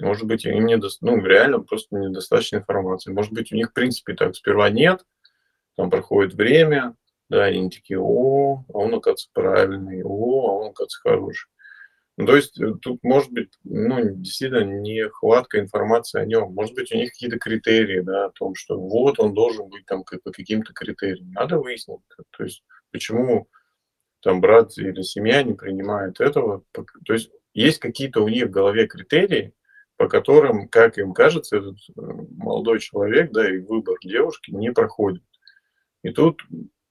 Может 0.00 0.26
быть, 0.26 0.44
им 0.44 0.66
не 0.66 0.78
ну, 1.00 1.24
реально 1.24 1.60
просто 1.60 1.96
недостаточно 1.96 2.58
информации. 2.58 3.12
Может 3.12 3.32
быть, 3.32 3.52
у 3.52 3.56
них, 3.56 3.70
в 3.70 3.72
принципе, 3.72 4.14
так 4.14 4.34
сперва 4.34 4.70
нет, 4.70 5.04
там 5.76 5.90
проходит 5.90 6.34
время, 6.34 6.96
да, 7.28 7.44
они 7.44 7.70
такие, 7.70 8.00
о, 8.00 8.64
а 8.68 8.78
он, 8.78 8.94
оказывается, 8.94 9.30
правильный, 9.32 10.02
о, 10.02 10.48
а 10.48 10.52
он, 10.52 10.70
оказывается, 10.70 11.00
хороший. 11.00 11.48
Ну, 12.16 12.26
то 12.26 12.36
есть 12.36 12.60
э, 12.60 12.74
тут 12.82 13.02
может 13.02 13.30
быть, 13.32 13.52
ну, 13.64 13.96
действительно, 14.14 14.62
нехватка 14.62 15.58
информации 15.58 16.20
о 16.20 16.26
нем. 16.26 16.52
Может 16.52 16.74
быть, 16.74 16.92
у 16.92 16.96
них 16.96 17.12
какие-то 17.12 17.38
критерии, 17.38 18.00
да, 18.00 18.26
о 18.26 18.30
том, 18.30 18.54
что 18.54 18.78
вот 18.78 19.18
он 19.18 19.32
должен 19.32 19.68
быть 19.70 19.86
там 19.86 20.04
по 20.04 20.30
каким-то 20.30 20.74
критериям. 20.74 21.32
Надо 21.32 21.58
выяснить. 21.58 22.00
То 22.36 22.44
есть 22.44 22.62
почему 22.90 23.48
там 24.22 24.42
брат 24.42 24.76
или 24.76 25.00
семья 25.00 25.42
не 25.42 25.54
принимает 25.54 26.20
этого. 26.20 26.62
То 26.72 27.12
есть 27.14 27.30
есть 27.54 27.78
какие-то 27.78 28.22
у 28.22 28.28
них 28.28 28.48
в 28.48 28.50
голове 28.50 28.86
критерии, 28.86 29.54
по 30.00 30.08
которым, 30.08 30.66
как 30.66 30.96
им 30.96 31.12
кажется, 31.12 31.58
этот 31.58 31.76
э, 31.94 32.00
молодой 32.38 32.80
человек, 32.80 33.32
да, 33.32 33.46
и 33.46 33.58
выбор 33.58 33.98
девушки 34.02 34.50
не 34.50 34.72
проходит. 34.72 35.22
И 36.02 36.08
тут 36.08 36.40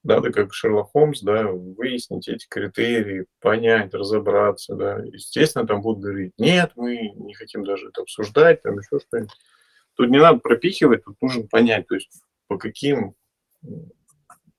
надо, 0.04 0.30
как 0.30 0.54
Шерлок 0.54 0.92
Холмс, 0.92 1.20
да, 1.20 1.50
выяснить 1.50 2.28
эти 2.28 2.46
критерии, 2.48 3.26
понять, 3.40 3.92
разобраться, 3.94 4.76
да. 4.76 5.00
Естественно, 5.00 5.66
там 5.66 5.82
будут 5.82 6.04
говорить, 6.04 6.34
нет, 6.38 6.70
мы 6.76 7.10
не 7.16 7.34
хотим 7.34 7.64
даже 7.64 7.88
это 7.88 8.02
обсуждать, 8.02 8.62
там 8.62 8.78
еще 8.78 9.00
что-нибудь. 9.00 9.32
Тут 9.96 10.08
не 10.08 10.18
надо 10.20 10.38
пропихивать, 10.38 11.02
тут 11.02 11.16
нужно 11.20 11.48
понять, 11.48 11.88
то 11.88 11.96
есть 11.96 12.12
по 12.46 12.58
каким, 12.58 13.16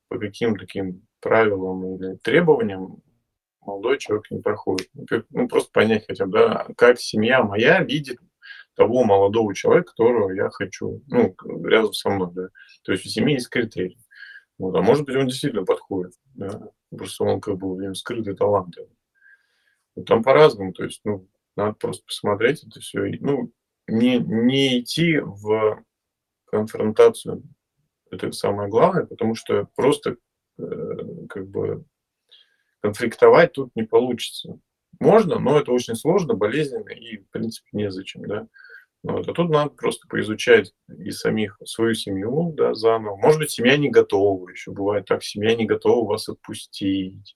по 0.10 0.20
каким 0.20 0.58
таким 0.58 1.08
правилам 1.22 1.96
или 1.96 2.18
требованиям 2.18 3.02
молодой 3.62 3.98
человек 3.98 4.30
не 4.30 4.42
проходит. 4.42 4.90
Ну, 4.94 5.06
ну 5.30 5.48
просто 5.48 5.72
понять 5.72 6.06
хотя 6.06 6.26
бы, 6.26 6.38
да, 6.38 6.68
как 6.76 7.00
семья 7.00 7.44
моя 7.44 7.82
видит 7.82 8.20
того 8.82 9.04
молодого 9.04 9.54
человека, 9.54 9.92
которого 9.92 10.32
я 10.32 10.50
хочу, 10.50 11.04
ну, 11.08 11.36
рядом 11.64 11.94
со 11.94 12.10
мной, 12.10 12.32
да. 12.34 12.50
То 12.84 12.94
есть 12.94 13.06
у 13.06 13.10
семьи 13.10 13.36
есть 13.36 13.50
критерии. 13.50 14.00
Вот, 14.58 14.76
а 14.76 14.82
может 14.82 15.06
быть, 15.06 15.16
он 15.16 15.28
действительно 15.28 15.66
подходит, 15.66 16.14
да. 16.34 16.60
Просто 16.90 17.24
он 17.26 17.40
как 17.42 17.58
бы 17.58 17.72
у 17.72 17.80
него 17.80 17.94
скрытый 17.94 18.36
талант. 18.36 18.76
Ну, 19.96 20.04
там 20.04 20.24
по-разному, 20.24 20.74
то 20.74 20.84
есть, 20.84 21.02
ну, 21.04 21.28
надо 21.56 21.74
просто 21.74 22.04
посмотреть 22.06 22.64
это 22.64 22.80
все. 22.80 23.02
Ну, 23.20 23.52
не, 23.88 24.18
не 24.18 24.80
идти 24.80 25.20
в 25.20 25.84
конфронтацию, 26.46 27.44
это 28.10 28.32
самое 28.32 28.68
главное, 28.68 29.06
потому 29.06 29.36
что 29.36 29.68
просто 29.76 30.18
э, 30.58 30.64
как 31.30 31.48
бы 31.48 31.86
конфликтовать 32.82 33.54
тут 33.54 33.76
не 33.76 33.84
получится. 33.84 34.60
Можно, 35.00 35.38
но 35.38 35.60
это 35.60 35.72
очень 35.72 35.96
сложно, 35.96 36.34
болезненно 36.34 36.90
и, 36.90 37.18
в 37.18 37.30
принципе, 37.30 37.70
незачем, 37.74 38.26
да. 38.26 38.48
Вот. 39.04 39.28
А 39.28 39.34
тут 39.34 39.50
надо 39.50 39.72
просто 39.72 40.08
поизучать 40.08 40.74
и 40.88 41.10
самих 41.12 41.58
свою 41.66 41.96
семью, 41.96 42.54
да, 42.56 42.74
заново. 42.74 43.16
Может 43.18 43.40
быть, 43.40 43.52
семья 43.52 43.78
не 43.78 43.90
готова 43.90 44.48
еще. 44.50 44.72
Бывает 44.72 45.06
так, 45.06 45.24
семья 45.24 45.56
не 45.56 45.66
готова 45.66 46.08
вас 46.08 46.30
отпустить. 46.30 47.36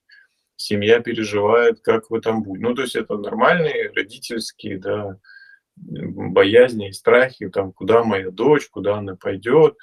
Семья 0.57 0.99
переживает, 0.99 1.81
как 1.81 2.09
вы 2.09 2.21
там 2.21 2.43
будете. 2.43 2.67
Ну, 2.67 2.75
то 2.75 2.83
есть 2.83 2.95
это 2.95 3.17
нормальные 3.17 3.91
родительские, 3.95 4.77
да, 4.77 5.17
боязни 5.75 6.89
и 6.89 6.93
страхи, 6.93 7.49
там, 7.49 7.73
куда 7.73 8.03
моя 8.03 8.31
дочь, 8.31 8.69
куда 8.69 8.97
она 8.97 9.15
пойдет, 9.15 9.75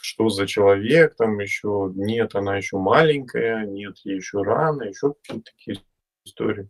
что 0.00 0.28
за 0.28 0.46
человек 0.46 1.16
там 1.16 1.38
еще, 1.38 1.92
нет, 1.94 2.34
она 2.34 2.56
еще 2.56 2.78
маленькая, 2.78 3.64
нет, 3.66 3.96
ей 4.04 4.16
еще 4.16 4.42
рано, 4.42 4.82
еще 4.82 5.14
какие-то 5.14 5.52
такие 5.52 5.78
истории. 6.24 6.68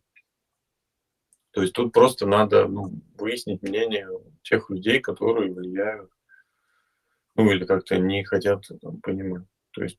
То 1.55 1.63
есть 1.63 1.73
тут 1.73 1.93
просто 1.93 2.27
надо 2.27 2.67
ну, 2.67 2.93
выяснить 3.17 3.63
мнение 3.63 4.09
тех 4.43 4.69
людей, 4.71 5.01
которые 5.01 5.53
влияют, 5.53 6.11
ну 7.37 7.51
или 7.51 7.65
как-то 7.65 7.97
не 7.97 8.25
хотят 8.25 8.65
там, 8.83 9.01
понимать. 9.01 9.45
То 9.73 9.85
есть 9.85 9.99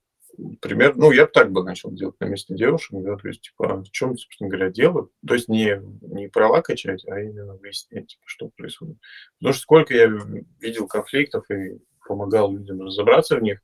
пример, 0.61 0.97
ну, 0.97 1.11
я 1.11 1.25
бы 1.25 1.31
так 1.31 1.51
бы 1.53 1.63
начал 1.63 1.91
делать 1.91 2.19
на 2.19 2.25
месте 2.25 2.55
девушек, 2.55 2.91
да, 3.01 3.15
то 3.15 3.29
есть, 3.29 3.41
типа, 3.41 3.83
в 3.83 3.91
чем, 3.91 4.17
собственно 4.17 4.49
говоря, 4.49 4.69
дело, 4.69 5.09
то 5.25 5.33
есть 5.33 5.47
не, 5.47 5.79
не 6.01 6.27
права 6.27 6.61
качать, 6.61 7.05
а 7.07 7.21
именно 7.21 7.55
выяснять, 7.55 8.07
типа, 8.07 8.23
что 8.25 8.49
происходит. 8.49 8.97
Потому 9.39 9.53
что 9.53 9.61
сколько 9.61 9.93
я 9.93 10.07
видел 10.59 10.87
конфликтов 10.87 11.49
и 11.49 11.79
помогал 12.05 12.51
людям 12.51 12.81
разобраться 12.81 13.37
в 13.37 13.41
них, 13.41 13.61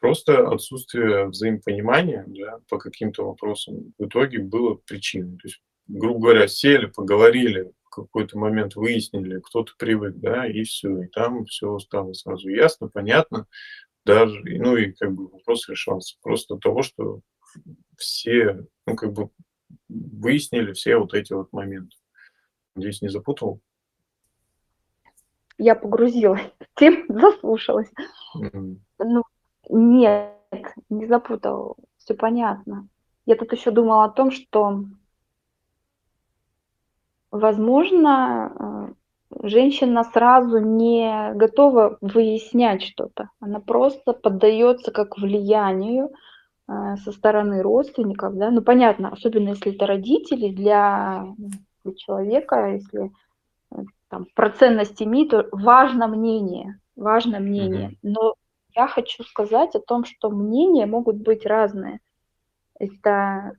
просто 0.00 0.48
отсутствие 0.48 1.26
взаимопонимания 1.28 2.24
да, 2.26 2.58
по 2.68 2.78
каким-то 2.78 3.24
вопросам 3.24 3.94
в 3.98 4.06
итоге 4.06 4.40
было 4.40 4.74
причиной. 4.74 5.36
То 5.38 5.48
есть, 5.48 5.62
грубо 5.88 6.20
говоря, 6.20 6.48
сели, 6.48 6.86
поговорили, 6.86 7.72
в 7.84 7.90
какой-то 7.90 8.38
момент 8.38 8.76
выяснили, 8.76 9.40
кто-то 9.40 9.72
привык, 9.78 10.16
да, 10.16 10.46
и 10.46 10.64
все, 10.64 11.02
и 11.02 11.06
там 11.06 11.46
все 11.46 11.78
стало 11.78 12.12
сразу 12.12 12.48
ясно, 12.48 12.88
понятно, 12.88 13.46
даже, 14.04 14.40
ну 14.44 14.76
и 14.76 14.92
как 14.92 15.12
бы 15.12 15.28
вопрос 15.28 15.68
решался. 15.68 16.16
Просто 16.22 16.56
того, 16.56 16.82
что 16.82 17.20
все, 17.96 18.64
ну 18.86 18.96
как 18.96 19.12
бы 19.12 19.30
выяснили 19.88 20.72
все 20.72 20.96
вот 20.96 21.14
эти 21.14 21.32
вот 21.32 21.52
моменты. 21.52 21.96
Надеюсь, 22.74 23.02
не 23.02 23.08
запутал? 23.08 23.60
Я 25.58 25.74
погрузилась 25.74 26.42
в 26.60 26.78
тему, 26.78 27.04
заслушалась. 27.08 27.90
Mm-hmm. 28.36 28.76
Ну, 28.98 29.22
нет, 29.70 30.34
не 30.90 31.06
запутал, 31.06 31.76
все 31.96 32.14
понятно. 32.14 32.88
Я 33.24 33.36
тут 33.36 33.52
еще 33.52 33.70
думала 33.70 34.04
о 34.04 34.10
том, 34.10 34.30
что, 34.30 34.84
возможно, 37.38 38.94
женщина 39.42 40.04
сразу 40.04 40.58
не 40.58 41.32
готова 41.34 41.98
выяснять 42.00 42.82
что-то. 42.82 43.30
Она 43.40 43.60
просто 43.60 44.12
поддается 44.12 44.92
как 44.92 45.18
влиянию 45.18 46.10
э, 46.68 46.96
со 46.96 47.12
стороны 47.12 47.62
родственников, 47.62 48.36
да, 48.36 48.50
ну 48.50 48.62
понятно, 48.62 49.10
особенно 49.10 49.50
если 49.50 49.74
это 49.74 49.86
родители, 49.86 50.48
для, 50.48 51.26
для 51.84 51.94
человека, 51.94 52.72
если 52.72 53.10
э, 53.72 53.76
там, 54.08 54.26
про 54.34 54.50
ценность 54.50 54.98
семьи, 54.98 55.28
то 55.28 55.48
важно 55.52 56.06
мнение, 56.08 56.80
важно 56.94 57.40
мнение. 57.40 57.90
Mm-hmm. 57.90 57.98
Но 58.02 58.34
я 58.74 58.88
хочу 58.88 59.24
сказать 59.24 59.74
о 59.74 59.80
том, 59.80 60.04
что 60.04 60.30
мнения 60.30 60.86
могут 60.86 61.16
быть 61.16 61.46
разные. 61.46 62.00
Это 62.78 63.52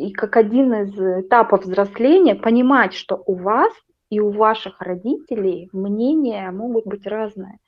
и 0.00 0.12
как 0.12 0.36
один 0.36 0.72
из 0.72 0.98
этапов 0.98 1.64
взросления 1.64 2.34
понимать, 2.34 2.94
что 2.94 3.22
у 3.26 3.34
вас 3.34 3.72
и 4.08 4.18
у 4.18 4.30
ваших 4.30 4.80
родителей 4.80 5.68
мнения 5.72 6.50
могут 6.50 6.86
быть 6.86 7.06
разные. 7.06 7.58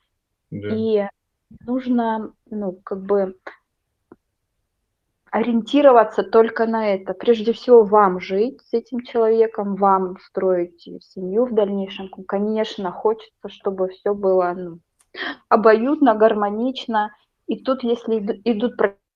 Да. 0.49 0.75
И 0.75 1.07
нужно, 1.63 2.33
ну, 2.49 2.79
как 2.83 3.03
бы 3.03 3.35
ориентироваться 5.29 6.23
только 6.23 6.65
на 6.65 6.95
это. 6.95 7.13
Прежде 7.13 7.53
всего, 7.53 7.83
вам 7.83 8.19
жить 8.19 8.61
с 8.61 8.73
этим 8.73 9.01
человеком, 9.01 9.75
вам 9.75 10.17
строить 10.19 10.81
семью 11.01 11.45
в 11.45 11.53
дальнейшем. 11.53 12.09
Конечно, 12.27 12.91
хочется, 12.91 13.47
чтобы 13.49 13.89
все 13.89 14.15
было 14.15 14.53
ну, 14.57 14.79
обоюдно, 15.49 16.15
гармонично. 16.15 17.11
И 17.45 17.63
тут, 17.63 17.83
если 17.83 18.41
идут 18.43 18.75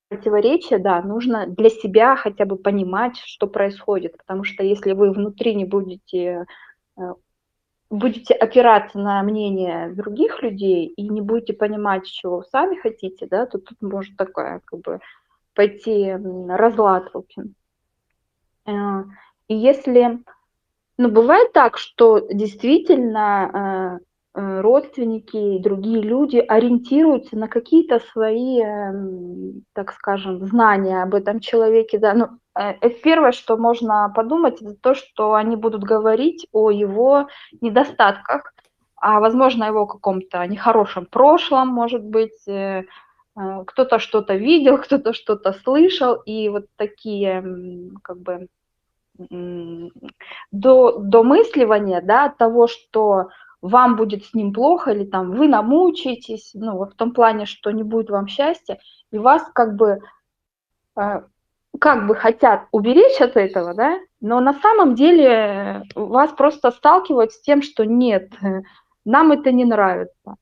противоречия, 0.09 0.77
да, 0.77 1.01
нужно 1.01 1.47
для 1.47 1.69
себя 1.69 2.15
хотя 2.15 2.45
бы 2.45 2.57
понимать, 2.57 3.17
что 3.17 3.47
происходит. 3.47 4.17
Потому 4.17 4.43
что 4.43 4.63
если 4.63 4.93
вы 4.93 5.11
внутри 5.11 5.55
не 5.55 5.65
будете 5.65 6.45
Э, 6.97 7.13
будете 7.89 8.33
опираться 8.33 8.99
на 8.99 9.23
мнение 9.23 9.89
других 9.93 10.41
людей 10.41 10.87
и 10.87 11.07
не 11.07 11.21
будете 11.21 11.53
понимать, 11.53 12.05
чего 12.05 12.43
сами 12.43 12.75
хотите, 12.75 13.27
да, 13.27 13.45
то 13.45 13.59
тут 13.59 13.81
может 13.81 14.17
такая, 14.17 14.61
как 14.65 14.81
бы, 14.81 14.99
пойти 15.53 16.11
разлад, 16.49 17.13
в 17.13 17.17
общем. 17.17 17.55
Э, 18.65 19.03
и 19.47 19.55
если, 19.55 20.19
ну, 20.97 21.09
бывает 21.09 21.53
так, 21.53 21.77
что 21.77 22.19
действительно 22.19 23.99
э, 24.01 24.05
родственники 24.37 25.55
и 25.57 25.59
другие 25.59 26.01
люди 26.01 26.37
ориентируются 26.37 27.35
на 27.37 27.47
какие-то 27.47 27.99
свои, 28.11 28.61
эм, 28.61 29.63
так 29.73 29.91
скажем, 29.93 30.45
знания 30.45 31.01
об 31.01 31.15
этом 31.15 31.39
человеке, 31.39 31.97
да, 31.97 32.13
ну, 32.13 32.27
Э, 32.57 32.73
это 32.81 32.89
первое, 33.01 33.31
что 33.31 33.57
можно 33.57 34.11
подумать, 34.15 34.61
это 34.61 34.73
то, 34.75 34.95
что 34.95 35.33
они 35.35 35.55
будут 35.55 35.83
говорить 35.83 36.47
о 36.51 36.71
его 36.71 37.27
недостатках, 37.61 38.53
а 38.95 39.19
возможно 39.19 39.65
его 39.65 39.85
каком-то 39.85 40.45
нехорошем 40.47 41.05
прошлом, 41.05 41.67
может 41.69 42.03
быть, 42.03 42.47
э, 42.47 42.83
э, 43.37 43.63
кто-то 43.67 43.99
что-то 43.99 44.35
видел, 44.35 44.77
кто-то 44.83 45.13
что-то 45.13 45.53
слышал, 45.53 46.15
и 46.25 46.49
вот 46.49 46.65
такие 46.77 47.43
как 48.03 48.19
бы 48.19 48.47
до 50.51 50.99
домысливания, 50.99 52.01
да, 52.01 52.29
того, 52.29 52.67
что 52.67 53.29
вам 53.61 53.95
будет 53.95 54.25
с 54.25 54.33
ним 54.33 54.53
плохо, 54.53 54.91
или 54.91 55.05
там 55.05 55.31
вы 55.31 55.47
намучаетесь, 55.47 56.51
ну, 56.53 56.77
вот 56.77 56.93
в 56.93 56.95
том 56.95 57.11
плане, 57.11 57.45
что 57.45 57.71
не 57.71 57.83
будет 57.83 58.09
вам 58.09 58.27
счастья, 58.27 58.79
и 59.11 59.17
вас 59.17 59.43
как 59.53 59.75
бы 59.75 59.99
как 61.79 62.07
бы 62.07 62.15
хотят 62.15 62.67
уберечь 62.71 63.21
от 63.21 63.37
этого, 63.37 63.75
да, 63.75 63.99
но 64.19 64.39
на 64.39 64.53
самом 64.53 64.95
деле 64.95 65.83
вас 65.93 66.31
просто 66.31 66.71
сталкивают 66.71 67.31
с 67.33 67.41
тем, 67.41 67.61
что 67.61 67.85
нет, 67.85 68.31
нам 69.05 69.31
это 69.31 69.51
не 69.51 69.63
нравится. 69.63 70.35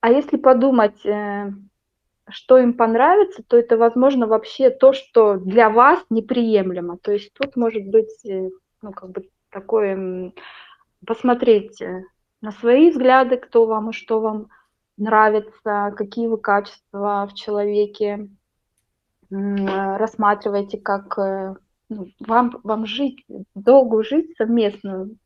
А 0.00 0.10
если 0.10 0.36
подумать, 0.36 1.06
э, 1.06 1.52
что 2.28 2.58
им 2.58 2.74
понравится, 2.74 3.44
то 3.46 3.56
это, 3.56 3.76
возможно, 3.76 4.26
вообще 4.26 4.70
то, 4.70 4.92
что 4.92 5.36
для 5.36 5.70
вас 5.70 6.04
неприемлемо. 6.10 6.98
То 6.98 7.12
есть 7.12 7.32
тут 7.34 7.54
может 7.54 7.86
быть, 7.86 8.10
э, 8.26 8.50
ну, 8.82 8.92
как 8.92 9.10
бы 9.10 9.28
такое, 9.50 10.32
посмотреть 11.06 11.80
э, 11.80 12.02
на 12.42 12.52
свои 12.52 12.90
взгляды, 12.90 13.38
кто 13.38 13.66
вам 13.66 13.90
и 13.90 13.92
что 13.92 14.20
вам 14.20 14.48
нравится, 14.98 15.94
какие 15.96 16.26
вы 16.26 16.36
качества 16.36 17.26
в 17.30 17.34
человеке 17.34 18.28
рассматриваете 19.30 20.76
как 20.78 21.18
э, 21.18 21.54
ну, 21.88 22.08
вам, 22.20 22.60
вам 22.64 22.84
жить, 22.84 23.24
долгую 23.54 24.04
жизнь 24.04 24.34
совместную, 24.36 25.16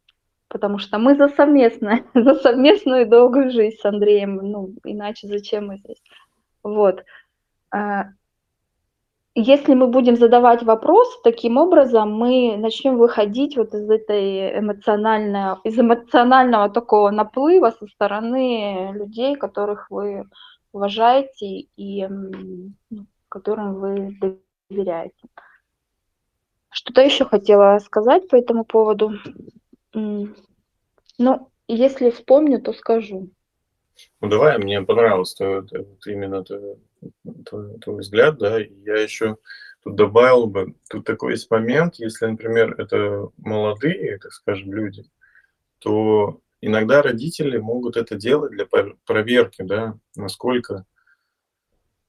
потому 0.46 0.78
что 0.78 0.98
мы 0.98 1.16
за 1.16 1.28
совместную, 1.28 2.04
за 2.14 2.34
совместную 2.36 3.08
долгую 3.08 3.50
жизнь 3.50 3.78
с 3.78 3.84
Андреем, 3.84 4.36
ну, 4.36 4.74
иначе 4.84 5.26
зачем 5.26 5.66
мы 5.66 5.78
здесь? 5.78 6.00
Вот. 6.62 7.04
Если 9.38 9.74
мы 9.74 9.88
будем 9.88 10.16
задавать 10.16 10.62
вопрос 10.62 11.20
таким 11.22 11.58
образом, 11.58 12.10
мы 12.10 12.56
начнем 12.56 12.96
выходить 12.96 13.54
вот 13.58 13.74
из 13.74 13.90
этой 13.90 14.58
эмоционального, 14.60 15.60
из 15.62 15.78
эмоционального 15.78 16.70
такого 16.70 17.10
наплыва 17.10 17.70
со 17.70 17.86
стороны 17.86 18.92
людей, 18.94 19.36
которых 19.36 19.90
вы 19.90 20.24
уважаете 20.72 21.66
и 21.76 22.06
ну, 22.08 22.72
которым 23.28 23.74
вы 23.74 24.16
доверяете. 24.70 25.28
Что-то 26.70 27.02
еще 27.02 27.26
хотела 27.26 27.78
сказать 27.80 28.28
по 28.28 28.36
этому 28.36 28.64
поводу. 28.64 29.12
Ну, 29.92 31.50
если 31.68 32.08
вспомню, 32.08 32.62
то 32.62 32.72
скажу. 32.72 33.28
Ну 34.22 34.28
давай, 34.30 34.56
мне 34.56 34.80
понравилось 34.80 35.34
твой, 35.34 35.66
именно 36.06 36.42
твой, 37.44 37.78
твой, 37.78 38.00
взгляд, 38.00 38.38
да, 38.38 38.58
я 38.58 38.96
еще 38.96 39.36
тут 39.82 39.96
добавил 39.96 40.46
бы, 40.46 40.74
тут 40.90 41.04
такой 41.04 41.32
есть 41.32 41.50
момент, 41.50 41.96
если, 41.96 42.26
например, 42.26 42.74
это 42.78 43.30
молодые, 43.36 44.18
так 44.18 44.32
скажем, 44.32 44.72
люди, 44.72 45.04
то 45.78 46.40
иногда 46.60 47.02
родители 47.02 47.58
могут 47.58 47.96
это 47.96 48.16
делать 48.16 48.52
для 48.52 48.66
проверки, 49.04 49.62
да, 49.62 49.98
насколько, 50.16 50.84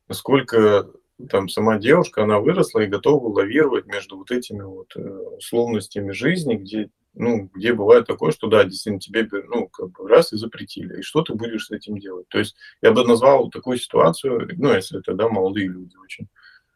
насколько 0.08 0.92
там 1.30 1.50
сама 1.50 1.78
девушка, 1.78 2.24
она 2.24 2.40
выросла 2.40 2.82
и 2.82 2.88
готова 2.88 3.30
лавировать 3.30 3.88
между 3.88 4.18
вот 4.18 4.32
этими 4.32 4.62
вот 4.62 4.96
э, 4.96 5.02
условностями 5.02 6.12
жизни, 6.12 6.56
где, 6.56 6.90
ну, 7.20 7.50
где 7.54 7.74
бывает 7.74 8.06
такое, 8.06 8.32
что 8.32 8.48
да, 8.48 8.64
действительно 8.64 9.00
тебе, 9.00 9.28
ну, 9.48 9.68
как 9.68 9.92
бы 9.92 10.08
раз 10.08 10.34
и 10.34 10.38
запретили, 10.38 11.00
и 11.00 11.02
что 11.02 11.24
ты 11.24 11.34
будешь 11.34 11.68
с 11.68 11.72
этим 11.72 11.98
делать? 11.98 12.28
То 12.30 12.40
есть 12.40 12.56
я 12.82 12.92
бы 12.92 13.06
назвал 13.06 13.50
такую 13.50 13.78
ситуацию, 13.78 14.50
ну, 14.58 14.74
если 14.74 15.00
это, 15.00 15.14
да, 15.14 15.28
молодые 15.28 15.68
люди 15.68 15.96
очень, 15.98 16.28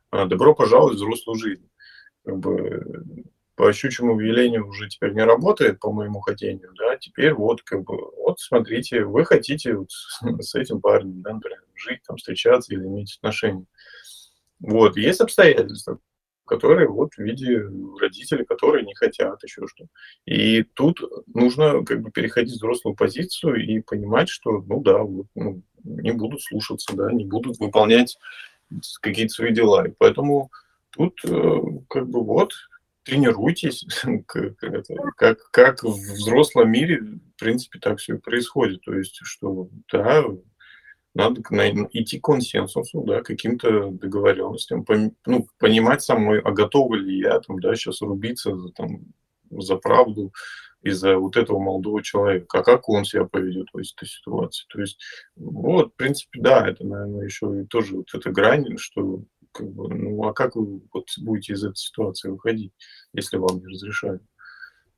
а, 0.10 0.25
добро 0.25 0.56
пожаловать 0.56 0.95
в 0.95 0.97
взрослую 0.97 1.38
жизнь. 1.38 1.69
Как 2.25 2.38
бы 2.38 2.84
по 3.56 3.71
щучьему 3.71 4.17
велению 4.17 4.67
уже 4.67 4.89
теперь 4.89 5.13
не 5.13 5.23
работает, 5.23 5.80
по 5.80 5.91
моему 5.91 6.19
хотению, 6.21 6.73
да, 6.75 6.97
теперь 6.97 7.34
вот, 7.34 7.62
как 7.62 7.84
бы, 7.84 7.95
вот 8.17 8.39
смотрите, 8.39 9.04
вы 9.04 9.25
хотите 9.25 9.75
вот 9.75 9.91
с, 10.41 10.56
этим 10.56 10.82
парнем, 10.82 11.21
да, 11.21 11.34
например, 11.34 11.63
жить, 11.75 12.01
там, 12.08 12.17
встречаться 12.17 12.73
или 12.73 12.84
иметь 12.84 13.17
отношения. 13.17 13.65
Вот, 14.60 14.97
есть 14.97 15.21
обстоятельства, 15.21 15.99
которые 16.45 16.88
вот 16.88 17.13
в 17.13 17.19
виде 17.19 17.63
родителей, 17.99 18.45
которые 18.45 18.86
не 18.86 18.95
хотят 18.95 19.41
еще 19.43 19.67
что. 19.67 19.86
И 20.25 20.63
тут 20.63 20.99
нужно 21.34 21.84
как 21.86 22.01
бы 22.01 22.12
переходить 22.12 22.54
в 22.54 22.58
взрослую 22.58 22.95
позицию 22.95 23.65
и 23.65 23.82
понимать, 23.82 24.30
что, 24.30 24.62
ну 24.62 24.82
да, 24.82 24.99
вот, 24.99 25.27
ну, 25.36 25.62
не 25.84 26.12
будут 26.12 26.41
слушаться, 26.41 26.95
да, 26.95 27.12
не 27.12 27.25
будут 27.25 27.60
выполнять 27.60 28.17
какие-то 29.01 29.34
свои 29.34 29.54
дела. 29.54 29.88
И 29.88 29.93
поэтому 29.97 30.51
тут 30.91 31.19
э, 31.25 31.60
как 31.89 32.10
бы 32.10 32.23
вот 32.23 32.54
тренируйтесь, 33.04 33.86
как, 35.15 35.51
как 35.51 35.84
в 35.84 35.93
взрослом 35.93 36.71
мире, 36.71 36.99
в 36.99 37.39
принципе, 37.39 37.80
так 37.80 37.99
все 37.99 38.15
и 38.15 38.19
происходит. 38.19 38.82
То 38.82 38.93
есть, 38.93 39.19
что 39.23 39.69
да, 39.91 40.23
надо 41.13 41.41
идти 41.91 42.19
к 42.19 42.24
консенсусу, 42.24 43.04
да, 43.04 43.21
каким-то 43.21 43.91
договоренностям, 43.91 44.86
ну, 45.26 45.47
понимать 45.60 46.02
самой, 46.02 46.39
а 46.39 46.52
готова 46.52 46.95
ли 46.95 47.19
я 47.19 47.39
там, 47.39 47.60
да, 47.60 47.76
сейчас 47.76 48.02
рубиться 48.02 48.56
за, 48.56 48.71
там, 48.71 49.02
за 49.50 49.76
правду 49.76 50.32
из-за 50.82 51.17
вот 51.17 51.38
этого 51.38 51.60
молодого 51.60 52.02
человека, 52.02 52.60
а 52.60 52.63
как 52.63 52.89
он 52.89 53.06
себя 53.06 53.26
поведет 53.26 53.67
в 53.71 53.78
этой 53.78 54.08
ситуации. 54.08 54.65
То 54.69 54.82
есть, 54.82 55.00
вот, 55.36 55.93
в 55.93 55.95
принципе, 55.95 56.41
да, 56.41 56.67
это, 56.67 56.86
наверное, 56.86 57.26
еще 57.26 57.62
и 57.62 57.67
тоже 57.67 57.97
вот 57.97 58.08
эта 58.13 58.32
грань, 58.32 58.78
что 58.78 59.24
как 59.52 59.69
бы, 59.69 59.93
ну, 59.93 60.24
а 60.24 60.34
как 60.34 60.56
вы 60.56 60.82
вот 60.93 61.08
будете 61.19 61.54
из 61.54 61.63
этой 61.63 61.76
ситуации 61.76 62.30
выходить, 62.30 62.71
если 63.13 63.38
вам 63.38 63.60
не 63.60 63.67
разрешают? 63.67 64.24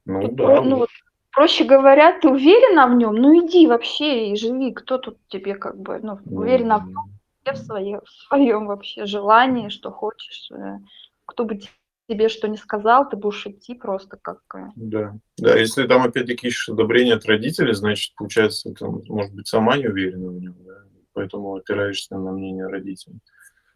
Ну, 0.06 0.22
ну 0.22 0.32
да. 0.32 0.62
Ну, 0.62 0.78
вот 0.78 0.90
проще 1.34 1.64
говоря, 1.64 2.18
ты 2.20 2.30
уверена 2.30 2.88
в 2.88 2.96
нем, 2.96 3.16
ну 3.16 3.46
иди 3.46 3.68
вообще 3.68 4.30
и 4.30 4.36
живи, 4.36 4.72
кто 4.72 4.98
тут 4.98 5.18
тебе 5.28 5.56
как 5.56 5.78
бы, 5.78 6.00
ну, 6.02 6.20
уверена 6.26 6.80
в, 6.80 7.52
в, 7.52 7.56
своем, 7.58 8.02
в 8.02 8.10
своем 8.10 8.68
вообще 8.68 9.06
желании, 9.06 9.70
что 9.70 9.92
хочешь, 9.92 10.50
э, 10.52 10.80
кто 11.26 11.46
бы 11.46 11.60
тебе 12.08 12.30
что 12.30 12.48
не 12.48 12.58
сказал, 12.58 13.10
ты 13.10 13.18
будешь 13.18 13.46
идти 13.48 13.74
просто 13.74 14.18
как... 14.18 14.40
Э. 14.56 14.68
Да, 14.76 15.16
да, 15.38 15.58
если 15.58 15.88
там 15.88 16.04
опять-таки 16.04 16.48
ищешь 16.48 16.70
одобрение 16.70 17.16
от 17.16 17.26
родителей, 17.26 17.74
значит, 17.74 18.16
получается, 18.16 18.74
ты, 18.74 18.86
может 18.86 19.34
быть, 19.34 19.48
сама 19.48 19.78
не 19.78 19.88
уверена 19.88 20.30
в 20.30 20.40
нем, 20.40 20.56
да? 20.60 20.84
поэтому 21.14 21.56
опираешься 21.56 22.16
на 22.18 22.32
мнение 22.32 22.68
родителей. 22.68 23.20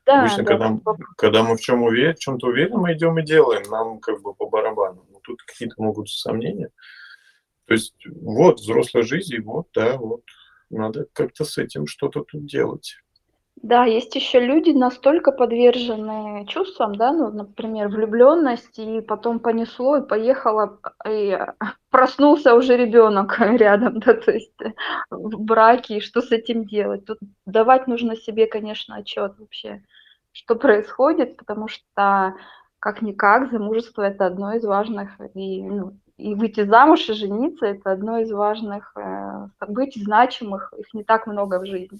Да, 0.05 0.21
Обычно, 0.21 0.43
да, 0.43 0.51
когда, 0.51 0.69
да. 0.69 0.93
когда 1.17 1.43
мы 1.43 1.57
в 1.57 1.59
чем 1.59 1.83
уверен, 1.83 2.15
в 2.15 2.19
чем-то 2.19 2.47
уверены, 2.47 2.77
мы 2.77 2.93
идем 2.93 3.19
и 3.19 3.23
делаем, 3.23 3.63
нам 3.69 3.99
как 3.99 4.21
бы 4.21 4.33
по 4.33 4.47
барабану. 4.47 5.05
Но 5.11 5.19
тут 5.21 5.41
какие-то 5.43 5.75
могут 5.81 6.09
сомнения. 6.09 6.69
То 7.67 7.73
есть 7.73 7.95
вот 8.07 8.59
взрослая 8.59 9.03
жизнь, 9.03 9.35
и 9.35 9.39
вот, 9.39 9.67
да, 9.73 9.97
вот 9.97 10.23
надо 10.69 11.07
как-то 11.13 11.43
с 11.43 11.57
этим 11.57 11.85
что-то 11.85 12.23
тут 12.23 12.45
делать. 12.45 12.97
Да, 13.63 13.85
есть 13.85 14.15
еще 14.15 14.39
люди 14.39 14.69
настолько 14.69 15.31
подвержены 15.31 16.45
чувствам, 16.47 16.95
да, 16.95 17.11
ну, 17.11 17.31
например, 17.31 17.87
влюбленность, 17.87 18.77
и 18.77 19.01
потом 19.01 19.39
понесло, 19.39 19.97
и 19.97 20.07
поехало, 20.07 20.79
и 21.09 21.37
проснулся 21.89 22.53
уже 22.53 22.77
ребенок 22.77 23.39
рядом, 23.39 23.99
да, 23.99 24.13
то 24.13 24.31
есть 24.31 24.53
в 25.09 25.41
браке, 25.41 25.97
и 25.97 26.01
что 26.01 26.21
с 26.21 26.31
этим 26.31 26.65
делать? 26.65 27.05
Тут 27.05 27.17
давать 27.45 27.87
нужно 27.87 28.15
себе, 28.15 28.45
конечно, 28.45 28.97
отчет 28.97 29.33
вообще, 29.39 29.83
что 30.31 30.55
происходит, 30.55 31.35
потому 31.35 31.67
что 31.67 32.35
как-никак 32.79 33.51
замужество 33.51 34.03
это 34.03 34.27
одно 34.27 34.53
из 34.53 34.63
важных 34.63 35.19
и 35.33 35.63
ну, 35.63 35.97
и 36.17 36.33
выйти 36.33 36.65
замуж 36.65 37.09
и 37.09 37.13
жениться– 37.13 37.65
это 37.67 37.91
одно 37.91 38.19
из 38.19 38.31
важных 38.31 38.91
э, 38.95 39.47
событий, 39.59 40.03
значимых, 40.03 40.73
их 40.77 40.93
не 40.93 41.03
так 41.03 41.27
много 41.27 41.59
в 41.59 41.65
жизни. 41.65 41.99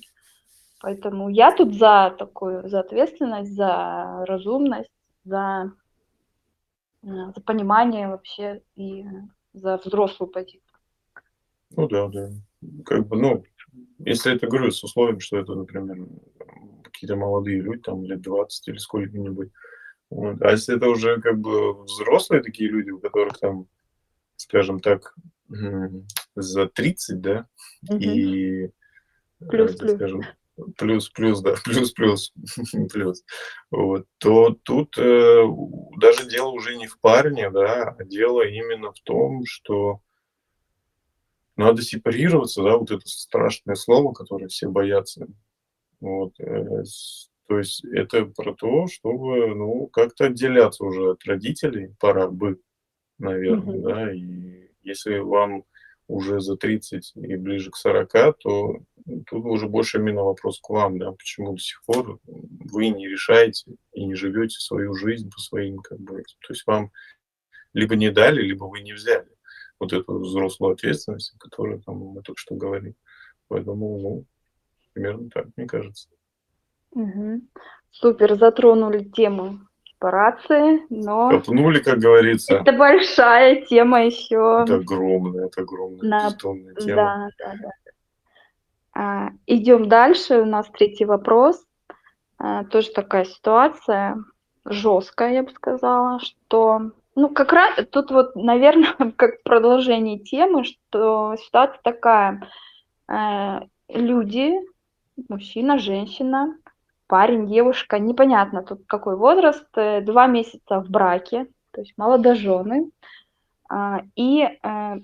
Поэтому 0.80 1.30
я 1.30 1.56
тут 1.56 1.76
за 1.76 2.16
такую, 2.18 2.68
за 2.68 2.80
ответственность, 2.80 3.54
за 3.54 4.26
разумность, 4.28 4.92
за, 5.24 5.72
э, 7.04 7.08
за 7.08 7.42
понимание 7.42 8.08
вообще 8.08 8.62
и 8.76 9.06
за 9.54 9.78
взрослую 9.78 10.32
позицию. 10.32 10.62
Ну 11.76 11.88
да, 11.88 12.08
да. 12.08 12.30
Как 12.86 13.08
бы, 13.08 13.18
ну, 13.18 13.44
если 14.00 14.36
это, 14.36 14.48
говорю, 14.48 14.72
с 14.72 14.84
условием, 14.84 15.20
что 15.20 15.38
это, 15.38 15.54
например, 15.54 16.08
какие-то 16.84 17.16
молодые 17.16 17.62
люди, 17.62 17.82
там, 17.82 18.04
лет 18.04 18.22
20 18.22 18.68
или 18.68 18.78
сколько-нибудь. 18.78 19.52
Вот. 20.10 20.42
А 20.42 20.52
если 20.52 20.76
это 20.76 20.90
уже 20.90 21.22
как 21.22 21.40
бы 21.40 21.84
взрослые 21.84 22.42
такие 22.42 22.70
люди, 22.70 22.90
у 22.90 23.00
которых 23.00 23.38
там 23.38 23.68
скажем 24.38 24.80
так, 24.80 25.16
за 26.36 26.68
30, 26.68 27.22
да, 27.22 27.48
угу. 27.90 28.00
и, 28.00 28.70
плюс, 29.50 29.76
плюс. 29.76 29.94
скажем, 29.94 30.22
плюс, 30.78 31.10
плюс, 31.10 31.42
да, 31.42 31.56
плюс, 31.64 31.92
плюс, 31.92 32.34
плюс, 32.94 33.24
вот, 33.72 34.06
то 34.18 34.58
тут 34.64 34.98
э, 34.98 35.44
даже 35.98 36.30
дело 36.30 36.50
уже 36.50 36.76
не 36.76 36.88
в 36.88 37.00
парне, 37.00 37.50
да, 37.50 37.96
а 37.98 38.04
дело 38.04 38.46
именно 38.46 38.92
в 38.92 39.00
том, 39.02 39.44
что 39.46 40.02
надо 41.56 41.82
сепарироваться, 41.82 42.64
да, 42.64 42.78
вот 42.78 42.92
это 42.92 43.08
страшное 43.08 43.76
слово, 43.76 44.14
которое 44.14 44.48
все 44.48 44.68
боятся, 44.68 45.28
вот, 46.00 46.40
э, 46.40 46.84
то 47.48 47.58
есть 47.58 47.86
это 47.86 48.26
про 48.26 48.54
то, 48.54 48.88
чтобы, 48.88 49.56
ну, 49.56 49.88
как-то 49.88 50.26
отделяться 50.26 50.84
уже 50.84 51.12
от 51.12 51.24
родителей, 51.26 51.96
пора 52.00 52.28
бы, 52.28 52.60
наверное, 53.20 53.78
mm-hmm. 53.78 53.82
да, 53.82 54.14
и 54.14 54.70
если 54.84 55.18
вам 55.20 55.64
уже 56.08 56.40
за 56.40 56.56
30 56.56 57.14
и 57.16 57.36
ближе 57.36 57.70
к 57.70 57.76
40, 57.76 58.12
то 58.40 58.80
тут 59.26 59.46
уже 59.46 59.68
больше 59.68 59.98
именно 59.98 60.24
вопрос 60.24 60.60
к 60.62 60.70
вам, 60.70 61.00
да, 61.00 61.12
почему 61.12 61.54
до 61.54 61.60
сих 61.60 61.84
пор 61.86 62.20
вы 62.26 62.90
не 62.90 63.08
решаете 63.08 63.76
и 63.92 64.06
не 64.06 64.16
живете 64.16 64.58
свою 64.60 64.94
жизнь 64.94 65.30
по 65.30 65.40
своим, 65.40 65.80
как 65.80 66.00
бы, 66.00 66.24
то 66.24 66.54
есть 66.54 66.66
вам 66.66 66.92
либо 67.74 67.96
не 67.96 68.10
дали, 68.10 68.42
либо 68.42 68.66
вы 68.66 68.82
не 68.82 68.94
взяли 68.94 69.28
вот 69.80 69.94
эту 69.94 70.20
взрослую 70.20 70.74
ответственность, 70.74 71.34
о 71.36 71.40
которой 71.40 71.80
там, 71.82 71.98
мы 71.98 72.22
только 72.22 72.40
что 72.40 72.56
говорили. 72.56 72.96
Поэтому, 73.48 74.00
ну, 74.00 74.26
примерно 74.94 75.30
так, 75.30 75.48
мне 75.56 75.68
кажется. 75.68 76.10
Угу. 76.92 77.42
Супер, 77.92 78.36
затронули 78.36 79.04
тему 79.04 79.60
сепарации, 79.98 80.86
но... 80.90 81.30
Копнули, 81.30 81.80
как 81.80 82.00
говорится. 82.00 82.58
Это 82.58 82.72
большая 82.72 83.66
тема 83.66 84.06
еще. 84.06 84.64
Это 84.64 84.76
огромная, 84.76 85.48
это 85.48 85.62
огромная, 85.62 86.02
На... 86.02 86.32
тема. 86.32 86.72
Да, 86.96 87.30
да, 87.40 87.54
да. 87.62 87.70
А, 88.94 89.30
идем 89.46 89.90
дальше. 89.90 90.42
У 90.42 90.46
нас 90.46 90.68
третий 90.70 91.06
вопрос. 91.06 91.64
А, 92.38 92.64
тоже 92.66 92.90
такая 92.92 93.26
ситуация 93.26 94.24
жесткая, 94.66 95.34
я 95.34 95.44
бы 95.44 95.52
сказала, 95.52 96.20
что... 96.20 96.92
Ну, 97.16 97.30
как 97.30 97.52
раз 97.52 97.74
тут 97.92 98.12
вот, 98.12 98.36
наверное, 98.36 98.94
как 99.16 99.42
продолжение 99.44 100.20
темы, 100.20 100.64
что 100.64 101.36
ситуация 101.38 101.80
такая. 101.84 102.48
Э, 103.10 103.62
люди, 103.90 104.54
мужчина, 105.28 105.80
женщина, 105.80 106.56
парень, 107.08 107.48
девушка, 107.48 108.00
непонятно 108.00 108.64
тут 108.64 108.86
какой 108.88 109.16
возраст, 109.16 109.68
э, 109.76 110.02
два 110.02 110.28
месяца 110.28 110.80
в 110.80 110.90
браке, 110.90 111.48
то 111.72 111.82
есть 111.82 111.94
молодожены. 111.98 112.92
А, 113.70 114.02
и, 114.16 114.44
э, 114.44 114.96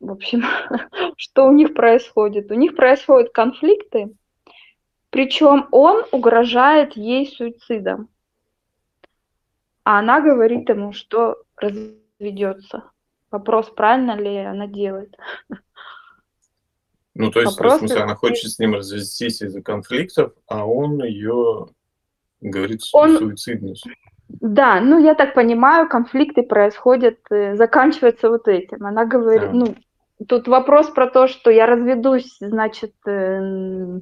в 0.00 0.10
общем, 0.10 0.42
что 1.16 1.46
у 1.46 1.52
них 1.52 1.74
происходит? 1.74 2.50
У 2.50 2.54
них 2.54 2.76
происходят 2.76 3.32
конфликты, 3.32 4.14
причем 5.10 5.68
он 5.70 6.04
угрожает 6.12 6.96
ей 6.96 7.26
суицидом. 7.26 8.08
А 9.84 10.00
она 10.00 10.20
говорит 10.20 10.68
ему, 10.68 10.92
что 10.92 11.36
разведется. 11.56 12.90
Вопрос, 13.30 13.70
правильно 13.70 14.16
ли 14.16 14.36
она 14.36 14.66
делает. 14.66 15.16
Ну, 17.18 17.30
то 17.30 17.40
есть, 17.40 17.56
Вопрос, 17.56 17.76
в 17.76 17.78
смысле, 17.78 18.02
она 18.02 18.14
хочет 18.14 18.50
с 18.50 18.58
ним 18.58 18.74
развестись 18.74 19.40
из-за 19.40 19.62
конфликтов, 19.62 20.32
а 20.46 20.66
он 20.66 21.02
ее 21.02 21.68
говорит 22.40 22.82
он... 22.92 23.16
суицидность. 23.16 23.86
Да, 24.28 24.80
ну 24.80 24.98
я 24.98 25.14
так 25.14 25.34
понимаю, 25.34 25.88
конфликты 25.88 26.42
происходят, 26.42 27.18
э, 27.30 27.54
заканчиваются 27.54 28.28
вот 28.28 28.48
этим. 28.48 28.84
Она 28.84 29.04
говорит, 29.04 29.52
да. 29.52 29.52
ну, 29.52 29.76
тут 30.28 30.48
вопрос 30.48 30.90
про 30.90 31.06
то, 31.06 31.28
что 31.28 31.50
я 31.50 31.66
разведусь, 31.66 32.36
значит, 32.40 32.92
э, 33.06 34.00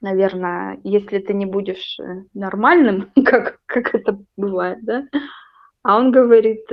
наверное, 0.00 0.80
если 0.84 1.18
ты 1.18 1.34
не 1.34 1.44
будешь 1.44 1.98
э, 2.00 2.24
нормальным, 2.34 3.12
как, 3.24 3.60
как 3.66 3.94
это 3.94 4.18
бывает, 4.36 4.78
да, 4.82 5.06
а 5.82 5.98
он 5.98 6.12
говорит, 6.12 6.64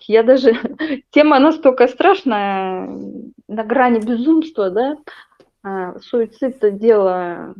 я 0.00 0.22
даже... 0.22 0.52
Тема 1.10 1.38
настолько 1.38 1.88
страшная, 1.88 2.88
на 3.48 3.64
грани 3.64 4.00
безумства, 4.00 4.70
да. 4.70 4.96
А, 5.62 5.98
суицид– 6.00 6.56
это 6.62 6.70
дело 6.70 7.54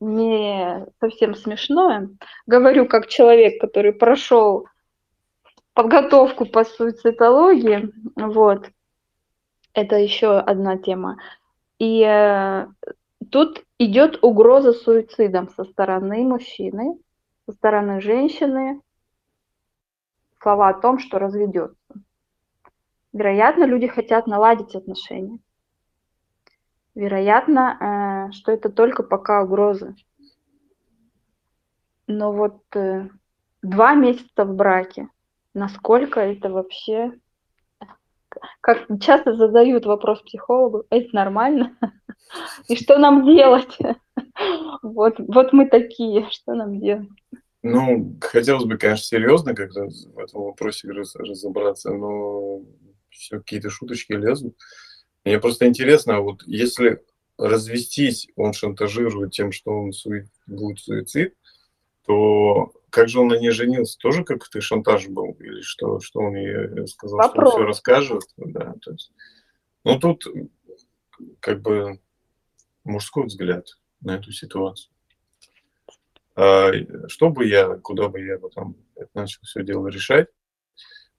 не 0.00 0.86
совсем 0.98 1.34
смешное. 1.34 2.08
Говорю 2.46 2.86
как 2.86 3.06
человек, 3.06 3.60
который 3.60 3.92
прошел 3.92 4.66
подготовку 5.74 6.46
по 6.46 6.64
суицидологии. 6.64 7.92
Вот. 8.16 8.70
Это 9.74 9.96
еще 9.96 10.38
одна 10.38 10.78
тема. 10.78 11.18
И 11.78 12.02
э, 12.02 12.66
тут 13.30 13.64
идет 13.78 14.18
угроза 14.22 14.72
суицидом 14.72 15.48
со 15.50 15.64
стороны 15.64 16.22
мужчины, 16.24 16.98
со 17.46 17.52
стороны 17.52 18.00
женщины, 18.00 18.80
слова 20.40 20.68
о 20.68 20.80
том, 20.80 20.98
что 20.98 21.18
разведется. 21.18 21.76
Вероятно, 23.12 23.64
люди 23.64 23.86
хотят 23.86 24.26
наладить 24.26 24.74
отношения. 24.74 25.38
Вероятно, 26.94 28.28
э, 28.28 28.32
что 28.32 28.52
это 28.52 28.68
только 28.68 29.02
пока 29.02 29.42
угрозы. 29.42 29.94
Но 32.06 32.32
вот 32.32 32.62
э, 32.74 33.08
два 33.62 33.94
месяца 33.94 34.44
в 34.44 34.54
браке, 34.54 35.08
насколько 35.54 36.20
это 36.20 36.50
вообще... 36.50 37.12
Как 38.60 38.86
часто 39.00 39.34
задают 39.34 39.86
вопрос 39.86 40.22
психологу, 40.22 40.84
это 40.90 41.08
нормально? 41.12 41.76
И 42.68 42.76
что 42.76 42.98
нам 42.98 43.24
делать? 43.24 43.76
Вот, 44.82 45.16
вот 45.18 45.52
мы 45.52 45.68
такие, 45.68 46.28
что 46.30 46.54
нам 46.54 46.80
делать? 46.80 47.08
Ну, 47.62 48.16
хотелось 48.20 48.64
бы, 48.64 48.78
конечно, 48.78 49.04
серьезно 49.04 49.54
как-то 49.54 49.86
в 49.86 50.18
этом 50.18 50.42
вопросе 50.44 50.88
разобраться, 50.88 51.92
но 51.92 52.62
все 53.10 53.38
какие-то 53.38 53.68
шуточки 53.68 54.12
лезут. 54.12 54.56
Мне 55.24 55.38
просто 55.38 55.66
интересно, 55.66 56.16
а 56.16 56.20
вот 56.20 56.42
если 56.46 57.04
развестись, 57.36 58.28
он 58.36 58.52
шантажирует 58.52 59.32
тем, 59.32 59.52
что 59.52 59.72
он 59.72 59.92
суи... 59.92 60.28
будет 60.46 60.78
суицид, 60.78 61.34
то 62.06 62.72
как 62.90 63.08
же 63.08 63.20
он 63.20 63.28
на 63.28 63.38
ней 63.38 63.50
женился? 63.50 63.98
Тоже 63.98 64.24
как-то 64.24 64.60
шантаж 64.60 65.08
был? 65.08 65.32
Или 65.38 65.60
что, 65.60 66.00
что 66.00 66.20
он 66.20 66.34
ей 66.36 66.86
сказал, 66.86 67.18
Вопрос. 67.18 67.50
что 67.50 67.56
он 67.58 67.62
все 67.62 67.68
расскажет? 67.68 68.22
Да, 68.36 68.74
то 68.80 68.92
есть, 68.92 69.12
ну, 69.84 69.98
тут 69.98 70.24
как 71.40 71.60
бы 71.60 72.00
мужской 72.84 73.26
взгляд 73.26 73.66
на 74.00 74.16
эту 74.16 74.32
ситуацию. 74.32 74.92
А, 76.42 76.72
что 77.08 77.28
бы 77.28 77.46
я, 77.46 77.74
куда 77.76 78.08
бы 78.08 78.22
я 78.22 78.38
потом 78.38 78.74
начал 79.12 79.40
все 79.42 79.62
дело 79.62 79.88
решать? 79.88 80.28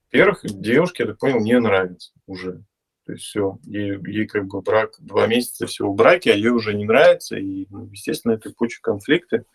Во-первых, 0.05 0.39
девушке, 0.43 1.03
я 1.03 1.09
так 1.09 1.19
понял, 1.19 1.39
не 1.41 1.59
нравится 1.59 2.11
уже. 2.25 2.63
То 3.05 3.11
есть 3.11 3.25
все, 3.25 3.59
ей, 3.63 3.99
ей 4.07 4.25
как 4.25 4.47
бы 4.47 4.61
брак, 4.61 4.95
два 4.97 5.27
месяца 5.27 5.67
всего 5.67 5.93
в 5.93 5.95
браке, 5.95 6.31
а 6.31 6.35
ей 6.35 6.49
уже 6.49 6.73
не 6.73 6.85
нравится, 6.85 7.37
и, 7.37 7.67
ну, 7.69 7.85
естественно, 7.91 8.31
это 8.31 8.51
куча 8.51 8.81
конфликты. 8.81 9.45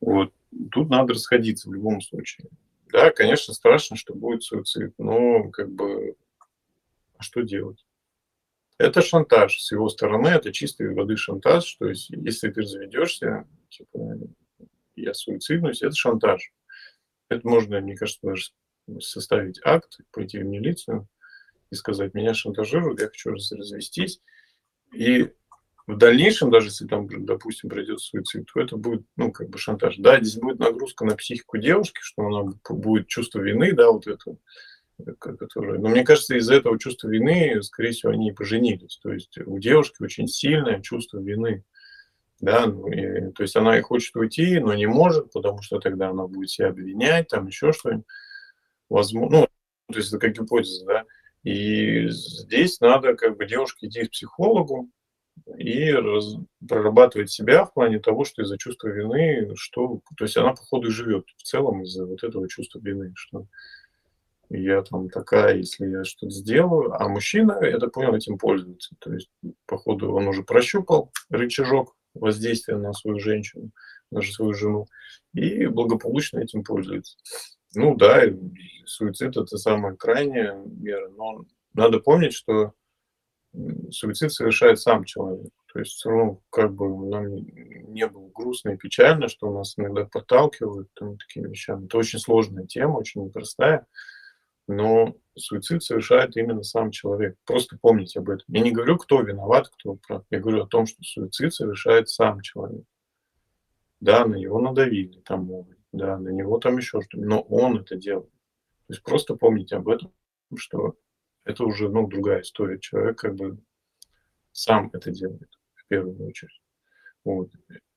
Вот. 0.00 0.32
Тут 0.70 0.90
надо 0.90 1.14
расходиться 1.14 1.68
в 1.68 1.74
любом 1.74 2.00
случае. 2.00 2.46
Да, 2.92 3.10
конечно, 3.10 3.52
страшно, 3.52 3.96
что 3.96 4.14
будет 4.14 4.44
суицид, 4.44 4.94
но 4.98 5.50
как 5.50 5.72
бы 5.72 6.14
а 7.18 7.22
что 7.24 7.42
делать? 7.42 7.84
Это 8.78 9.02
шантаж 9.02 9.60
с 9.60 9.72
его 9.72 9.88
стороны, 9.88 10.28
это 10.28 10.52
чистой 10.52 10.94
воды 10.94 11.16
шантаж. 11.16 11.74
То 11.80 11.88
есть, 11.88 12.10
если 12.10 12.48
ты 12.48 12.62
заведешься, 12.62 13.48
типа, 13.70 14.18
я 14.96 15.14
суициднусь, 15.14 15.82
это 15.82 15.94
шантаж. 15.94 16.52
Это 17.28 17.46
можно, 17.46 17.80
мне 17.80 17.96
кажется, 17.96 18.20
даже 18.22 18.44
составить 19.00 19.60
акт, 19.64 19.98
пойти 20.10 20.38
в 20.38 20.44
милицию 20.44 21.08
и 21.70 21.74
сказать, 21.74 22.14
меня 22.14 22.34
шантажируют, 22.34 23.00
я 23.00 23.08
хочу 23.08 23.30
развестись. 23.30 24.20
И 24.92 25.32
в 25.86 25.98
дальнейшем, 25.98 26.50
даже 26.50 26.68
если 26.68 26.86
там, 26.86 27.08
допустим, 27.26 27.68
пройдет 27.68 28.00
суицид, 28.00 28.48
то 28.52 28.60
это 28.60 28.76
будет, 28.76 29.04
ну, 29.16 29.32
как 29.32 29.50
бы 29.50 29.58
шантаж. 29.58 29.96
Да, 29.98 30.18
здесь 30.20 30.36
будет 30.36 30.58
нагрузка 30.58 31.04
на 31.04 31.16
психику 31.16 31.58
девушки, 31.58 31.98
что 32.00 32.26
она 32.26 32.52
будет 32.70 33.08
чувство 33.08 33.40
вины, 33.40 33.72
да, 33.72 33.90
вот 33.90 34.06
это, 34.06 34.36
которое... 35.18 35.78
Но 35.78 35.88
мне 35.88 36.04
кажется, 36.04 36.36
из-за 36.36 36.54
этого 36.54 36.78
чувства 36.78 37.08
вины, 37.08 37.62
скорее 37.62 37.90
всего, 37.90 38.12
они 38.12 38.30
и 38.30 38.32
поженились. 38.32 38.98
То 39.02 39.12
есть 39.12 39.36
у 39.38 39.58
девушки 39.58 40.02
очень 40.02 40.28
сильное 40.28 40.80
чувство 40.80 41.18
вины. 41.18 41.64
Да, 42.44 42.66
ну, 42.66 42.88
и, 42.88 43.32
то 43.32 43.42
есть 43.42 43.56
она 43.56 43.78
и 43.78 43.80
хочет 43.80 44.14
уйти, 44.16 44.58
но 44.60 44.74
не 44.74 44.84
может, 44.84 45.32
потому 45.32 45.62
что 45.62 45.78
тогда 45.78 46.10
она 46.10 46.26
будет 46.26 46.50
себя 46.50 46.68
обвинять, 46.68 47.28
там 47.28 47.46
еще 47.46 47.72
что-нибудь. 47.72 48.04
Возможно, 48.90 49.38
ну, 49.38 49.46
то 49.90 49.98
есть 49.98 50.10
это 50.12 50.18
как 50.18 50.34
гипотеза, 50.34 50.84
да. 50.84 51.04
И 51.42 52.06
здесь 52.08 52.80
надо 52.80 53.14
как 53.14 53.38
бы 53.38 53.46
девушке 53.46 53.86
идти 53.86 54.04
к 54.04 54.10
психологу 54.10 54.90
и 55.56 55.90
раз, 55.90 56.36
прорабатывать 56.68 57.30
себя 57.30 57.64
в 57.64 57.72
плане 57.72 57.98
того, 57.98 58.26
что 58.26 58.42
из-за 58.42 58.58
чувства 58.58 58.88
вины, 58.88 59.50
что, 59.56 60.00
то 60.14 60.24
есть 60.24 60.36
она 60.36 60.50
походу 60.50 60.90
живет 60.90 61.24
в 61.38 61.42
целом 61.44 61.82
из-за 61.84 62.04
вот 62.04 62.22
этого 62.24 62.46
чувства 62.46 62.78
вины, 62.78 63.14
что 63.16 63.46
я 64.50 64.82
там 64.82 65.08
такая, 65.08 65.56
если 65.56 65.86
я 65.86 66.04
что-то 66.04 66.30
сделаю, 66.30 66.92
а 66.92 67.08
мужчина, 67.08 67.58
я 67.62 67.78
так 67.78 67.92
понял, 67.92 68.14
этим 68.14 68.36
пользуется. 68.36 68.94
То 68.98 69.14
есть, 69.14 69.30
походу, 69.64 70.12
он 70.12 70.28
уже 70.28 70.42
прощупал 70.42 71.10
рычажок 71.30 71.96
воздействия 72.14 72.76
на 72.76 72.92
свою 72.92 73.18
женщину, 73.18 73.70
даже 74.10 74.32
свою 74.32 74.54
жену, 74.54 74.86
и 75.32 75.66
благополучно 75.66 76.38
этим 76.38 76.64
пользуется. 76.64 77.16
Ну 77.74 77.96
да, 77.96 78.22
суицид 78.86 79.36
это 79.36 79.56
самая 79.58 79.96
крайняя 79.96 80.54
мера, 80.54 81.08
но 81.10 81.44
надо 81.74 81.98
помнить, 81.98 82.34
что 82.34 82.72
суицид 83.90 84.32
совершает 84.32 84.80
сам 84.80 85.04
человек. 85.04 85.50
То 85.72 85.80
есть 85.80 86.04
равно 86.06 86.40
как 86.50 86.72
бы 86.72 86.88
нам 87.08 87.34
не 87.92 88.06
было 88.06 88.30
грустно 88.32 88.70
и 88.70 88.76
печально, 88.76 89.28
что 89.28 89.52
нас 89.52 89.74
иногда 89.76 90.04
подталкивают 90.04 90.88
там, 90.94 91.18
такими 91.18 91.48
вещами. 91.48 91.86
Это 91.86 91.98
очень 91.98 92.20
сложная 92.20 92.66
тема, 92.66 92.98
очень 92.98 93.24
непростая, 93.24 93.84
но 94.68 95.16
суицид 95.36 95.82
совершает 95.82 96.36
именно 96.36 96.62
сам 96.62 96.90
человек. 96.90 97.36
Просто 97.44 97.78
помните 97.80 98.20
об 98.20 98.30
этом. 98.30 98.44
Я 98.48 98.60
не 98.60 98.72
говорю, 98.72 98.96
кто 98.96 99.20
виноват, 99.20 99.68
кто 99.68 99.96
прав. 99.96 100.24
Я 100.30 100.40
говорю 100.40 100.62
о 100.62 100.68
том, 100.68 100.86
что 100.86 101.02
суицид 101.02 101.52
совершает 101.52 102.08
сам 102.08 102.40
человек. 102.40 102.84
Да, 104.00 104.26
на 104.26 104.34
него 104.36 104.60
надавили, 104.60 105.20
там 105.20 105.48
да, 105.92 106.18
на 106.18 106.28
него 106.28 106.58
там 106.58 106.76
еще 106.76 107.00
что-то, 107.00 107.24
но 107.24 107.40
он 107.40 107.78
это 107.78 107.96
делает. 107.96 108.30
То 108.86 108.92
есть 108.92 109.02
просто 109.02 109.34
помните 109.34 109.76
об 109.76 109.88
этом, 109.88 110.12
что 110.56 110.96
это 111.44 111.64
уже, 111.64 111.88
ну, 111.88 112.06
другая 112.06 112.42
история. 112.42 112.78
Человек 112.78 113.18
как 113.18 113.34
бы 113.34 113.58
сам 114.52 114.90
это 114.92 115.10
делает 115.10 115.48
в 115.74 115.86
первую 115.86 116.26
очередь. 116.26 116.60
Вот. 117.24 117.50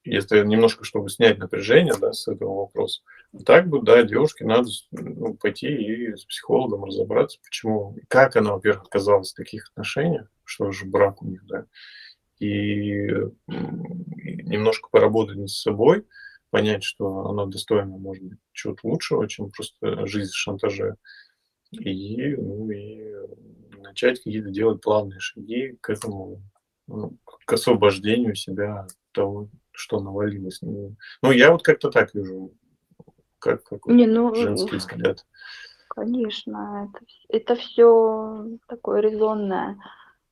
Если 0.10 0.40
немножко, 0.46 0.86
чтобы 0.86 1.10
снять 1.10 1.38
напряжение, 1.38 1.94
да, 2.00 2.14
с 2.14 2.28
этого 2.28 2.62
вопроса, 2.62 3.02
так 3.46 3.68
бы, 3.68 3.82
да, 3.82 4.04
девушке 4.04 4.46
надо 4.46 4.70
ну, 4.92 5.34
пойти 5.34 5.68
и 5.68 6.16
с 6.16 6.24
психологом 6.24 6.86
разобраться, 6.86 7.40
почему, 7.44 7.98
как 8.08 8.38
она, 8.38 8.54
во-первых, 8.54 8.84
оказалась 8.84 9.34
в 9.34 9.36
таких 9.36 9.70
отношениях, 9.70 10.30
что 10.46 10.72
же 10.72 10.86
брак 10.86 11.22
у 11.22 11.28
них, 11.28 11.46
да, 11.46 11.66
и 12.40 13.08
немножко 13.48 14.88
поработать 14.90 15.36
над 15.36 15.50
собой, 15.50 16.06
понять, 16.52 16.84
что 16.84 17.28
она 17.28 17.46
достойна, 17.46 17.98
может 17.98 18.24
быть, 18.24 18.40
чего-то 18.54 18.88
лучшего, 18.88 19.28
чем 19.28 19.52
просто 19.52 20.06
жизнь 20.08 20.32
в 20.32 20.38
шантаже. 20.38 20.96
И, 21.72 22.34
ну, 22.38 22.70
и 22.72 23.14
начать 23.82 24.24
какие-то 24.24 24.52
делать 24.52 24.82
плавные 24.82 25.20
шаги 25.20 25.78
к 25.82 25.90
этому, 25.90 26.42
ну, 26.88 27.18
к 27.26 27.52
освобождению 27.52 28.36
себя 28.36 28.82
от 28.82 28.92
того, 29.12 29.50
что 29.78 30.00
навалилось. 30.00 30.62
Ну, 30.62 30.96
ну 31.22 31.32
я 31.32 31.52
вот 31.52 31.64
как-то 31.64 31.90
так 31.92 32.14
вижу, 32.14 32.52
как, 33.40 33.64
как 33.64 33.86
Не, 33.86 34.08
ну, 34.08 34.34
женский 34.34 34.78
взгляд. 34.78 35.26
Конечно, 35.90 36.90
это, 36.90 37.06
это 37.30 37.56
все 37.56 38.58
такое 38.68 39.02
резонное. 39.02 39.78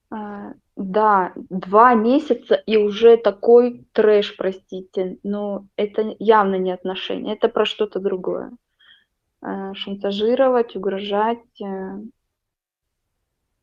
А, 0.09 0.53
да, 0.75 1.33
два 1.35 1.93
месяца 1.93 2.55
и 2.55 2.77
уже 2.77 3.17
такой 3.17 3.85
трэш, 3.93 4.35
простите, 4.35 5.17
но 5.23 5.67
это 5.75 6.15
явно 6.19 6.55
не 6.55 6.71
отношения, 6.71 7.33
это 7.33 7.49
про 7.49 7.65
что-то 7.65 7.99
другое. 7.99 8.51
А, 9.41 9.73
шантажировать, 9.75 10.75
угрожать. 10.75 11.61
Э, 11.61 11.99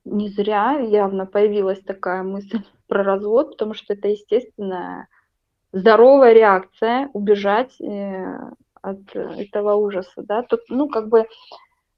не 0.04 0.28
зря 0.28 0.78
явно 0.78 1.26
появилась 1.26 1.80
такая 1.80 2.22
мысль 2.22 2.60
про 2.86 3.02
развод, 3.02 3.52
потому 3.52 3.74
что 3.74 3.94
это 3.94 4.08
естественная 4.08 5.08
здоровая 5.72 6.32
реакция 6.32 7.08
убежать 7.12 7.80
э, 7.80 8.38
от 8.80 9.14
этого 9.14 9.74
ужаса, 9.74 10.22
да. 10.22 10.42
Тут, 10.42 10.60
ну, 10.68 10.88
как 10.88 11.08
бы 11.08 11.26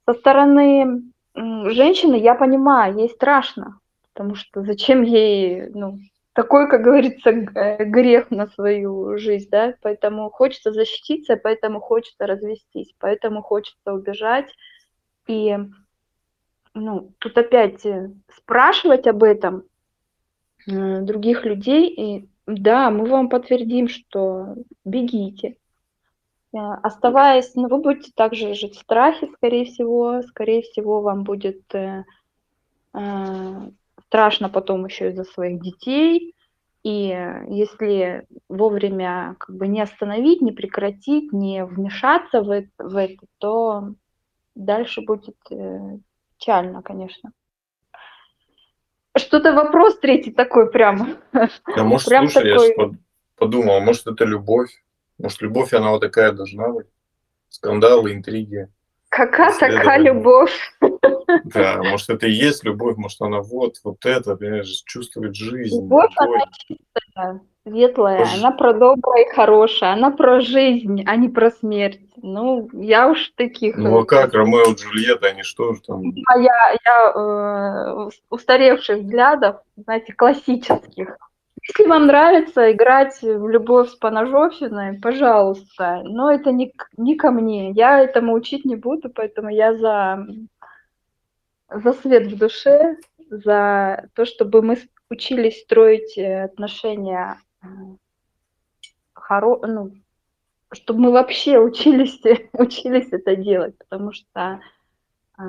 со 0.06 0.14
стороны 0.14 1.02
женщины 1.34 2.16
я 2.16 2.34
понимаю, 2.34 2.96
ей 2.96 3.08
страшно, 3.10 3.80
потому 4.12 4.34
что 4.36 4.62
зачем 4.62 5.02
ей, 5.02 5.68
ну, 5.70 5.98
такой, 6.32 6.68
как 6.68 6.82
говорится, 6.82 7.30
э, 7.30 7.84
грех 7.84 8.30
на 8.30 8.46
свою 8.48 9.16
жизнь, 9.18 9.48
да, 9.50 9.74
поэтому 9.82 10.30
хочется 10.30 10.72
защититься, 10.72 11.36
поэтому 11.36 11.80
хочется 11.80 12.26
развестись, 12.26 12.94
поэтому 12.98 13.42
хочется 13.42 13.92
убежать. 13.92 14.52
И, 15.26 15.56
ну, 16.74 17.12
тут 17.18 17.38
опять 17.38 17.84
э, 17.86 18.10
спрашивать 18.36 19.06
об 19.06 19.22
этом 19.22 19.64
других 20.66 21.44
людей, 21.44 21.88
и 21.88 22.28
да, 22.46 22.90
мы 22.90 23.06
вам 23.06 23.28
подтвердим, 23.28 23.88
что 23.88 24.54
бегите. 24.84 25.56
Оставаясь, 26.52 27.54
ну, 27.54 27.68
вы 27.68 27.78
будете 27.78 28.12
также 28.14 28.54
жить 28.54 28.76
в 28.76 28.80
страхе, 28.80 29.28
скорее 29.34 29.64
всего, 29.64 30.22
скорее 30.22 30.62
всего, 30.62 31.00
вам 31.00 31.24
будет 31.24 31.62
страшно 34.06 34.48
потом 34.48 34.86
еще 34.86 35.10
из-за 35.10 35.24
своих 35.24 35.60
детей. 35.60 36.34
И 36.84 37.08
если 37.48 38.26
вовремя 38.48 39.36
как 39.38 39.56
бы 39.56 39.66
не 39.66 39.80
остановить, 39.80 40.42
не 40.42 40.52
прекратить, 40.52 41.32
не 41.32 41.64
вмешаться 41.64 42.42
в 42.42 42.50
это, 42.50 42.70
в 42.78 42.96
это 42.96 43.26
то 43.38 43.94
дальше 44.54 45.00
будет 45.00 45.36
э, 45.50 45.98
печально, 46.38 46.82
конечно. 46.82 47.32
Что-то 49.16 49.52
вопрос 49.52 49.98
третий 50.00 50.32
такой 50.32 50.70
прям. 50.70 51.16
Да, 51.32 51.48
может, 51.84 52.08
прям 52.08 52.28
слушай, 52.28 52.52
такой... 52.52 52.74
я 52.76 52.98
подумал, 53.36 53.80
может, 53.80 54.06
это 54.06 54.24
любовь? 54.24 54.70
Может, 55.18 55.40
любовь, 55.42 55.72
она 55.72 55.90
вот 55.90 56.00
такая 56.00 56.32
должна 56.32 56.68
быть? 56.68 56.86
Скандалы, 57.48 58.12
интриги. 58.12 58.68
Какая 59.08 59.56
такая 59.56 60.00
любовь? 60.00 60.52
Да, 61.44 61.82
может, 61.82 62.10
это 62.10 62.26
и 62.26 62.32
есть 62.32 62.64
любовь, 62.64 62.96
может, 62.96 63.20
она 63.20 63.40
вот, 63.40 63.76
вот 63.84 64.04
это, 64.04 64.36
понимаешь, 64.36 64.82
чувствует 64.86 65.34
жизнь. 65.34 65.76
Любовь, 65.76 66.12
она 66.16 66.46
чистая, 66.56 67.40
светлая, 67.64 68.18
Пож... 68.18 68.38
она 68.38 68.50
про 68.50 68.72
доброе 68.72 69.24
и 69.24 69.32
хорошее, 69.32 69.92
она 69.92 70.10
про 70.10 70.40
жизнь, 70.40 71.02
а 71.06 71.16
не 71.16 71.28
про 71.28 71.50
смерть. 71.50 72.00
Ну, 72.16 72.68
я 72.72 73.08
уж 73.08 73.32
таких... 73.36 73.76
Ну, 73.76 73.98
а 73.98 74.04
как, 74.04 74.32
Ромео 74.32 74.72
и 74.72 74.74
Джульетта, 74.74 75.28
они 75.28 75.42
что 75.42 75.74
же 75.74 75.80
там? 75.82 76.02
А 76.26 76.38
я, 76.38 76.74
я 76.84 77.12
э, 77.14 78.10
устаревших 78.30 79.00
взглядов, 79.00 79.56
знаете, 79.76 80.12
классических. 80.12 81.18
Если 81.66 81.88
вам 81.88 82.06
нравится 82.06 82.72
играть 82.72 83.22
в 83.22 83.48
любовь 83.48 83.88
с 83.88 83.94
Поножовщиной, 83.94 84.98
пожалуйста, 85.00 86.02
но 86.04 86.30
это 86.30 86.52
не, 86.52 86.74
не 86.98 87.16
ко 87.16 87.30
мне. 87.30 87.70
Я 87.70 88.00
этому 88.00 88.34
учить 88.34 88.66
не 88.66 88.76
буду, 88.76 89.08
поэтому 89.08 89.48
я 89.48 89.74
за 89.74 90.26
за 91.70 91.92
свет 91.92 92.26
в 92.26 92.38
душе, 92.38 92.98
за 93.30 94.08
то, 94.14 94.24
чтобы 94.24 94.62
мы 94.62 94.78
учились 95.10 95.62
строить 95.62 96.16
э, 96.18 96.44
отношения 96.44 97.38
э, 97.62 97.66
хоро... 99.12 99.66
ну, 99.66 99.92
чтобы 100.72 101.00
мы 101.00 101.12
вообще 101.12 101.58
учились, 101.58 102.20
учились 102.52 103.12
это 103.12 103.36
делать, 103.36 103.76
потому 103.78 104.12
что 104.12 104.60
э, 105.38 105.42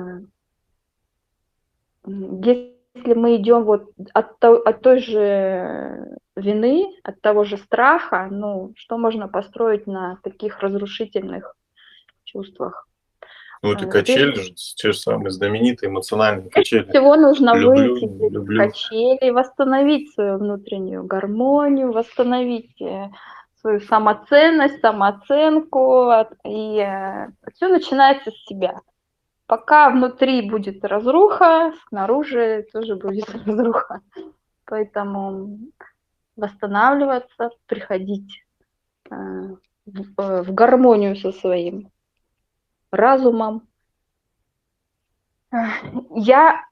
если 2.06 3.14
мы 3.14 3.36
идем 3.36 3.64
вот 3.64 3.90
от, 4.14 4.38
то, 4.38 4.56
от 4.62 4.80
той 4.80 5.00
же 5.00 6.18
вины, 6.36 6.94
от 7.02 7.20
того 7.20 7.44
же 7.44 7.58
страха, 7.58 8.28
ну, 8.30 8.72
что 8.76 8.96
можно 8.98 9.28
построить 9.28 9.86
на 9.86 10.18
таких 10.22 10.60
разрушительных 10.60 11.56
чувствах? 12.24 12.88
Ну, 13.66 13.72
это 13.72 13.86
а, 13.86 13.90
качели 13.90 14.34
же, 14.34 14.54
те 14.76 14.92
же 14.92 14.98
самые 14.98 15.30
знаменитые 15.30 15.90
эмоциональные 15.90 16.50
качели. 16.50 16.88
Всего 16.88 17.16
нужно 17.16 17.56
люблю, 17.56 17.94
выйти 17.94 18.32
люблю. 18.32 18.64
качели, 18.64 19.30
восстановить 19.30 20.14
свою 20.14 20.38
внутреннюю 20.38 21.04
гармонию, 21.04 21.92
восстановить 21.92 22.80
э, 22.80 23.10
свою 23.60 23.80
самоценность, 23.80 24.80
самооценку. 24.80 26.12
И 26.44 26.78
э, 26.78 27.28
все 27.54 27.68
начинается 27.68 28.30
с 28.30 28.44
себя. 28.46 28.80
Пока 29.46 29.90
внутри 29.90 30.48
будет 30.48 30.84
разруха, 30.84 31.72
снаружи 31.88 32.66
тоже 32.72 32.94
будет 32.94 33.28
разруха. 33.46 34.00
Поэтому 34.64 35.58
восстанавливаться, 36.36 37.50
приходить 37.66 38.44
э, 39.10 39.14
в 39.86 40.52
гармонию 40.52 41.16
со 41.16 41.32
своим 41.32 41.90
разумом. 42.90 43.66
Я 46.14 46.66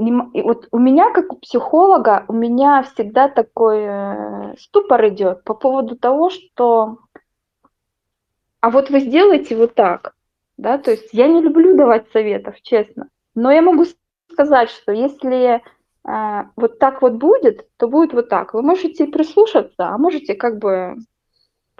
не, 0.00 0.42
вот 0.42 0.68
у 0.70 0.78
меня, 0.78 1.12
как 1.12 1.32
у 1.32 1.36
психолога, 1.36 2.24
у 2.28 2.32
меня 2.32 2.82
всегда 2.82 3.28
такой 3.28 3.80
э, 3.82 4.54
ступор 4.58 5.08
идет 5.08 5.44
по 5.44 5.54
поводу 5.54 5.96
того, 5.96 6.30
что 6.30 6.98
а 8.60 8.70
вот 8.70 8.90
вы 8.90 9.00
сделаете 9.00 9.56
вот 9.56 9.74
так, 9.74 10.14
да, 10.56 10.78
то 10.78 10.90
есть 10.90 11.10
я 11.12 11.28
не 11.28 11.42
люблю 11.42 11.76
давать 11.76 12.10
советов, 12.12 12.56
честно, 12.62 13.08
но 13.34 13.50
я 13.50 13.60
могу 13.60 13.84
сказать, 14.32 14.70
что 14.70 14.92
если 14.92 15.62
э, 16.08 16.44
вот 16.56 16.78
так 16.78 17.02
вот 17.02 17.14
будет, 17.14 17.66
то 17.76 17.88
будет 17.88 18.14
вот 18.14 18.28
так. 18.30 18.54
Вы 18.54 18.62
можете 18.62 19.06
прислушаться, 19.06 19.88
а 19.88 19.98
можете 19.98 20.34
как 20.34 20.58
бы 20.58 20.96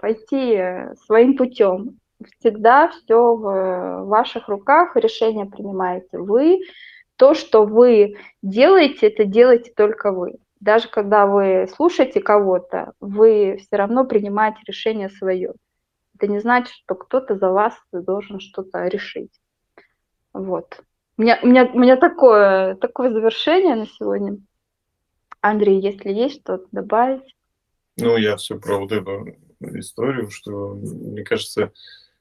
пойти 0.01 0.55
э, 0.55 0.95
своим 1.05 1.37
путем. 1.37 1.99
Всегда 2.39 2.89
все 2.89 3.35
в 3.35 4.03
ваших 4.05 4.47
руках, 4.47 4.95
решение 4.95 5.45
принимаете 5.45 6.17
вы. 6.17 6.59
То, 7.15 7.33
что 7.33 7.65
вы 7.65 8.17
делаете, 8.41 9.07
это 9.07 9.25
делаете 9.25 9.71
только 9.75 10.11
вы. 10.11 10.35
Даже 10.59 10.87
когда 10.87 11.25
вы 11.25 11.67
слушаете 11.75 12.21
кого-то, 12.21 12.93
вы 12.99 13.57
все 13.59 13.75
равно 13.75 14.05
принимаете 14.05 14.59
решение 14.67 15.09
свое. 15.09 15.53
Это 16.15 16.27
не 16.27 16.39
значит, 16.39 16.73
что 16.73 16.95
кто-то 16.95 17.35
за 17.35 17.49
вас 17.49 17.73
должен 17.91 18.39
что-то 18.39 18.85
решить. 18.87 19.31
Вот. 20.33 20.81
У 21.17 21.23
меня, 21.23 21.39
у 21.41 21.47
меня, 21.47 21.69
у 21.73 21.79
меня 21.79 21.97
такое, 21.97 22.75
такое 22.75 23.11
завершение 23.11 23.75
на 23.75 23.87
сегодня. 23.87 24.37
Андрей, 25.41 25.79
если 25.79 26.11
есть 26.11 26.41
что-то 26.41 26.67
добавить? 26.71 27.35
Ну, 27.97 28.17
я 28.17 28.37
все 28.37 28.59
про 28.59 28.77
вот 28.77 28.91
эту 28.91 29.35
историю, 29.61 30.29
что, 30.29 30.75
мне 30.75 31.23
кажется, 31.23 31.71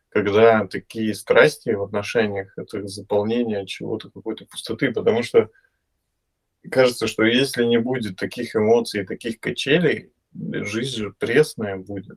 когда 0.08 0.66
такие 0.66 1.14
страсти 1.14 1.70
в 1.70 1.82
отношениях, 1.82 2.52
это 2.56 2.86
заполнение 2.86 3.66
чего-то, 3.66 4.10
какой-то 4.10 4.44
пустоты, 4.46 4.92
потому 4.92 5.22
что 5.22 5.50
кажется, 6.70 7.06
что 7.06 7.24
если 7.24 7.64
не 7.64 7.78
будет 7.78 8.16
таких 8.16 8.56
эмоций, 8.56 9.06
таких 9.06 9.40
качелей, 9.40 10.12
жизнь 10.32 10.96
же 10.96 11.14
пресная 11.18 11.76
будет. 11.76 12.16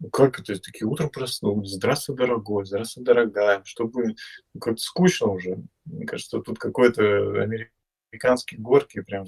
Ну 0.00 0.10
как 0.10 0.40
это? 0.40 0.58
Такие 0.58 0.86
утром 0.86 1.10
проснулись, 1.10 1.70
здравствуй, 1.70 2.16
дорогой, 2.16 2.64
здравствуй, 2.66 3.04
дорогая, 3.04 3.62
что 3.64 3.86
будет? 3.86 4.16
Ну, 4.52 4.60
как-то 4.60 4.80
скучно 4.80 5.28
уже. 5.28 5.62
Мне 5.84 6.06
кажется, 6.06 6.40
тут 6.40 6.58
какой-то 6.58 7.02
американский 7.42 8.56
горки 8.56 9.00
прям 9.02 9.26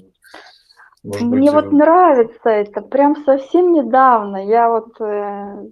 может 1.07 1.21
Мне 1.21 1.51
быть, 1.51 1.53
вот 1.53 1.71
нравится 1.71 2.49
это, 2.49 2.81
прям 2.81 3.15
совсем 3.23 3.71
недавно. 3.71 4.45
Я 4.45 4.69
вот 4.69 4.99
э, 4.99 5.67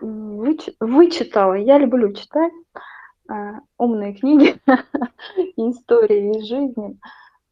выч, 0.00 0.70
вычитала, 0.80 1.54
я 1.54 1.76
люблю 1.76 2.12
читать 2.14 2.52
э, 3.28 3.34
умные 3.76 4.14
книги 4.14 4.56
и 5.36 5.70
истории 5.70 6.38
из 6.38 6.46
жизни. 6.46 6.98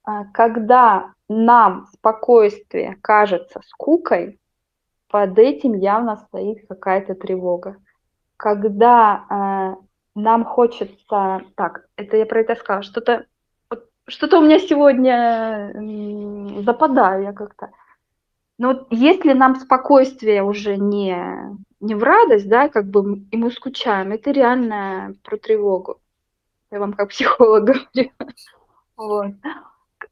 Э, 0.09 0.25
когда 0.33 1.13
нам 1.29 1.87
спокойствие 1.93 2.97
кажется 3.03 3.61
скукой, 3.67 4.41
под 5.09 5.39
этим 5.39 5.75
явно 5.75 6.17
стоит 6.17 6.67
какая-то 6.67 7.15
тревога. 7.15 7.77
Когда 8.39 9.77
э, 9.77 9.85
нам 10.15 10.45
хочется, 10.47 11.43
так, 11.55 11.87
это 11.97 12.17
я 12.17 12.25
про 12.25 12.41
это 12.41 12.57
сказала, 12.57 12.83
что-то 12.83 13.27
что-то 14.07 14.39
у 14.39 14.43
меня 14.43 14.59
сегодня 14.59 15.73
западаю 16.65 17.23
я 17.25 17.33
как-то. 17.33 17.71
Но 18.59 18.69
вот 18.69 18.87
если 18.91 19.33
нам 19.33 19.57
спокойствие 19.57 20.43
уже 20.43 20.77
не, 20.77 21.17
не 21.81 21.95
в 21.95 22.03
радость, 22.03 22.49
да, 22.49 22.69
как 22.69 22.87
бы 22.87 23.25
и 23.31 23.37
мы 23.37 23.51
скучаем, 23.51 24.13
это 24.13 24.31
реально 24.31 25.15
про 25.25 25.37
тревогу. 25.37 26.01
Я 26.71 26.79
вам 26.79 26.93
как 26.93 27.11
психолог 27.11 27.65
говорю. 27.65 28.11
Вот. 28.97 29.27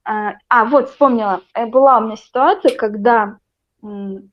А, 0.04 0.34
а, 0.48 0.64
вот, 0.64 0.90
вспомнила. 0.90 1.42
Э, 1.54 1.66
была 1.66 1.98
у 1.98 2.04
меня 2.04 2.16
ситуация, 2.16 2.76
когда 2.76 3.38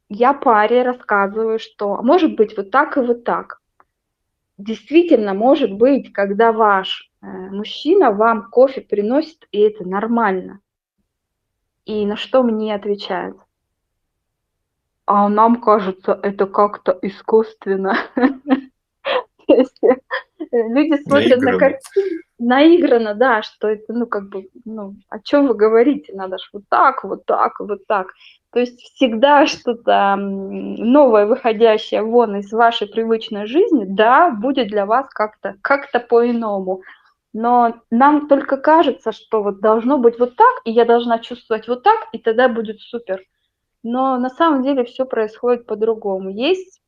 я 0.09 0.33
паре 0.33 0.83
рассказываю, 0.83 1.59
что 1.59 1.95
а 1.95 2.01
может 2.01 2.35
быть 2.35 2.55
вот 2.55 2.71
так 2.71 2.97
и 2.97 3.01
вот 3.01 3.23
так. 3.23 3.61
Действительно, 4.57 5.33
может 5.33 5.71
быть, 5.73 6.11
когда 6.11 6.51
ваш 6.51 7.08
мужчина 7.21 8.11
вам 8.11 8.49
кофе 8.49 8.81
приносит, 8.81 9.47
и 9.51 9.59
это 9.59 9.87
нормально. 9.87 10.59
И 11.85 12.05
на 12.05 12.15
что 12.15 12.43
мне 12.43 12.75
отвечают? 12.75 13.37
А 15.05 15.27
нам 15.27 15.59
кажется, 15.59 16.19
это 16.21 16.45
как-то 16.45 16.97
искусственно. 17.01 17.97
Э, 20.51 20.67
люди 20.69 21.01
смотрят 21.03 21.41
на 21.41 21.57
картину, 21.57 22.21
наиграно, 22.37 23.13
да, 23.13 23.41
что 23.41 23.67
это, 23.67 23.93
ну, 23.93 24.05
как 24.05 24.29
бы, 24.29 24.47
ну, 24.63 24.95
о 25.09 25.19
чем 25.19 25.47
вы 25.47 25.53
говорите, 25.53 26.13
надо 26.13 26.37
же 26.37 26.45
вот 26.53 26.63
так, 26.69 27.03
вот 27.03 27.25
так, 27.25 27.59
вот 27.59 27.85
так. 27.87 28.13
То 28.51 28.59
есть 28.59 28.79
всегда 28.79 29.45
что-то 29.45 30.15
новое, 30.15 31.25
выходящее 31.25 32.03
вон 32.03 32.37
из 32.37 32.51
вашей 32.51 32.87
привычной 32.87 33.45
жизни, 33.47 33.85
да, 33.85 34.29
будет 34.31 34.69
для 34.69 34.85
вас 34.85 35.07
как-то 35.09 35.55
как 35.61 35.89
по-иному 36.07 36.81
но 37.33 37.81
нам 37.91 38.27
только 38.27 38.57
кажется, 38.57 39.11
что 39.11 39.43
вот 39.43 39.59
должно 39.59 39.97
быть 39.97 40.17
вот 40.19 40.35
так, 40.35 40.61
и 40.65 40.71
я 40.71 40.85
должна 40.85 41.19
чувствовать 41.19 41.67
вот 41.67 41.83
так, 41.83 42.07
и 42.11 42.17
тогда 42.17 42.47
будет 42.47 42.79
супер. 42.81 43.23
Но 43.83 44.17
на 44.17 44.29
самом 44.29 44.63
деле 44.63 44.83
все 44.83 45.05
происходит 45.05 45.65
по-другому. 45.65 46.29
Есть 46.29 46.81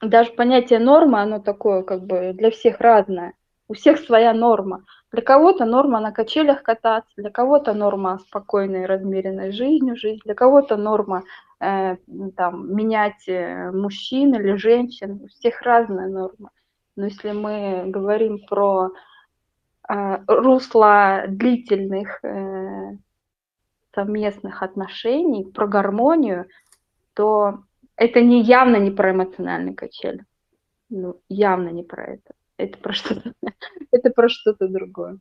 даже 0.00 0.32
понятие 0.32 0.78
нормы, 0.78 1.20
оно 1.20 1.38
такое 1.40 1.82
как 1.82 2.04
бы 2.04 2.32
для 2.34 2.50
всех 2.50 2.80
разное. 2.80 3.34
У 3.68 3.74
всех 3.74 4.00
своя 4.00 4.34
норма. 4.34 4.84
Для 5.12 5.22
кого-то 5.22 5.64
норма 5.64 6.00
на 6.00 6.10
качелях 6.10 6.64
кататься, 6.64 7.12
для 7.16 7.30
кого-то 7.30 7.72
норма 7.72 8.18
спокойной, 8.18 8.86
размеренной 8.86 9.52
жизнью 9.52 9.96
жить, 9.96 10.22
для 10.24 10.34
кого-то 10.34 10.76
норма 10.76 11.22
э, 11.60 11.96
там, 12.36 12.74
менять 12.74 13.28
э, 13.28 13.70
мужчин 13.70 14.34
или 14.34 14.56
женщин. 14.56 15.20
У 15.22 15.28
всех 15.28 15.62
разная 15.62 16.08
норма. 16.08 16.50
Но 16.96 17.04
если 17.04 17.30
мы 17.30 17.84
говорим 17.86 18.40
про 18.44 18.90
русло 20.26 21.24
длительных 21.28 22.24
э, 22.24 22.96
совместных 23.94 24.62
отношений, 24.62 25.44
про 25.44 25.66
гармонию, 25.66 26.46
то 27.14 27.64
это 27.96 28.20
не 28.20 28.42
явно 28.42 28.76
не 28.76 28.90
про 28.90 29.10
эмоциональный 29.10 29.74
качель. 29.74 30.22
Ну, 30.88 31.20
явно 31.28 31.68
не 31.68 31.82
про 31.82 32.04
это. 32.04 32.34
Это 32.56 32.78
про 32.78 32.92
что-то, 32.92 33.32
это 33.90 34.10
про 34.10 34.28
что-то 34.28 34.68
другое. 34.68 35.18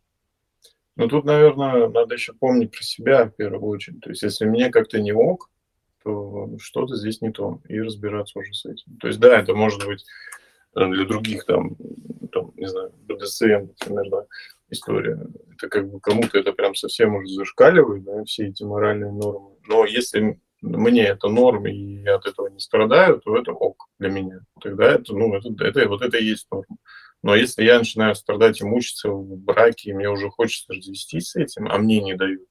Ну, 0.95 1.07
тут, 1.07 1.25
наверное, 1.25 1.87
надо 1.87 2.15
еще 2.15 2.33
помнить 2.33 2.71
про 2.71 2.83
себя 2.83 3.25
в 3.25 3.35
первую 3.35 3.69
очередь. 3.69 4.01
То 4.01 4.09
есть, 4.09 4.21
если 4.21 4.45
мне 4.45 4.69
как-то 4.69 4.99
не 4.99 5.13
ок, 5.13 5.49
то 6.03 6.49
что-то 6.59 6.95
здесь 6.95 7.21
не 7.21 7.31
то, 7.31 7.61
и 7.69 7.79
разбираться 7.79 8.39
уже 8.39 8.53
с 8.53 8.65
этим. 8.65 8.97
То 8.97 9.07
есть, 9.07 9.19
да, 9.19 9.39
это 9.39 9.53
может 9.53 9.85
быть 9.85 10.05
э, 10.75 10.85
для 10.87 11.05
других, 11.05 11.45
там, 11.45 11.75
там 12.31 12.51
не 12.55 12.67
знаю, 12.67 12.91
БДСМ, 13.07 13.67
например, 13.79 14.09
да, 14.09 14.25
история. 14.69 15.19
Это 15.53 15.67
как 15.67 15.89
бы 15.89 15.99
кому-то 15.99 16.37
это 16.37 16.53
прям 16.53 16.75
совсем 16.75 17.15
уже 17.15 17.27
зашкаливает, 17.33 18.03
да, 18.03 18.23
все 18.23 18.47
эти 18.47 18.63
моральные 18.63 19.11
нормы. 19.11 19.55
Но 19.67 19.85
если 19.85 20.39
мне 20.61 21.05
это 21.05 21.29
норм, 21.29 21.67
и 21.67 22.01
я 22.03 22.15
от 22.15 22.25
этого 22.25 22.47
не 22.47 22.59
страдаю, 22.59 23.19
то 23.19 23.37
это 23.37 23.51
ок 23.51 23.87
для 23.97 24.09
меня. 24.09 24.41
Тогда 24.61 24.91
это, 24.91 25.13
ну, 25.13 25.33
это, 25.33 25.49
это, 25.63 25.87
вот 25.87 26.01
это 26.01 26.17
и 26.17 26.25
есть 26.25 26.47
норма. 26.51 26.77
Но 27.21 27.35
если 27.35 27.63
я 27.63 27.79
начинаю 27.79 28.15
страдать 28.15 28.61
и 28.61 28.65
мучиться 28.65 29.09
в 29.09 29.37
браке, 29.37 29.89
и 29.89 29.93
мне 29.93 30.09
уже 30.09 30.29
хочется 30.29 30.73
развестись 30.73 31.31
с 31.31 31.35
этим, 31.35 31.67
а 31.67 31.77
мне 31.77 32.01
не 32.01 32.15
дают, 32.15 32.47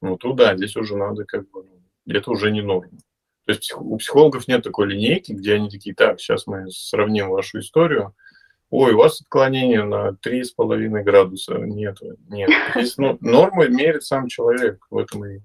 ну, 0.00 0.16
то 0.16 0.32
да, 0.32 0.56
здесь 0.56 0.76
уже 0.76 0.96
надо 0.96 1.24
как 1.24 1.50
бы, 1.50 1.64
ну, 1.64 1.82
это 2.06 2.30
уже 2.30 2.50
не 2.50 2.62
норма. 2.62 2.98
То 3.46 3.52
есть 3.52 3.72
у 3.76 3.96
психологов 3.96 4.48
нет 4.48 4.62
такой 4.62 4.88
линейки, 4.88 5.32
где 5.32 5.54
они 5.54 5.68
такие, 5.68 5.94
так, 5.94 6.20
сейчас 6.20 6.46
мы 6.46 6.70
сравним 6.70 7.30
вашу 7.30 7.60
историю, 7.60 8.14
ой, 8.70 8.92
у 8.92 8.98
вас 8.98 9.20
отклонение 9.20 9.84
на 9.84 10.10
3,5 10.10 11.02
градуса. 11.02 11.54
Нет, 11.58 11.98
нет. 12.28 12.50
Здесь 12.74 12.96
ну, 12.96 13.18
нормы 13.20 13.68
мерит 13.68 14.04
сам 14.04 14.28
человек 14.28 14.86
в 14.90 14.98
этом 14.98 15.24
и 15.26 15.40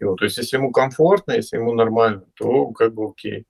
его. 0.00 0.14
То 0.16 0.24
есть, 0.24 0.38
если 0.38 0.56
ему 0.56 0.72
комфортно, 0.72 1.32
если 1.32 1.56
ему 1.56 1.72
нормально, 1.74 2.24
то 2.34 2.68
как 2.72 2.94
бы 2.94 3.08
окей. 3.08 3.46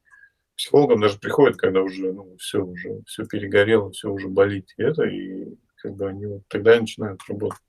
Психологам 0.57 1.01
даже 1.01 1.19
приходит, 1.19 1.57
когда 1.57 1.83
уже, 1.83 2.13
ну, 2.13 2.37
все 2.39 2.61
уже, 2.61 3.03
все 3.07 3.25
перегорело, 3.25 3.93
все 3.93 4.11
уже 4.11 4.29
болит. 4.29 4.75
И 4.77 4.83
это, 4.83 5.05
и 5.05 5.55
как 5.77 5.95
бы 5.95 6.09
они 6.09 6.27
вот 6.27 6.43
тогда 6.49 6.81
начинают 6.81 7.21
работать. 7.29 7.61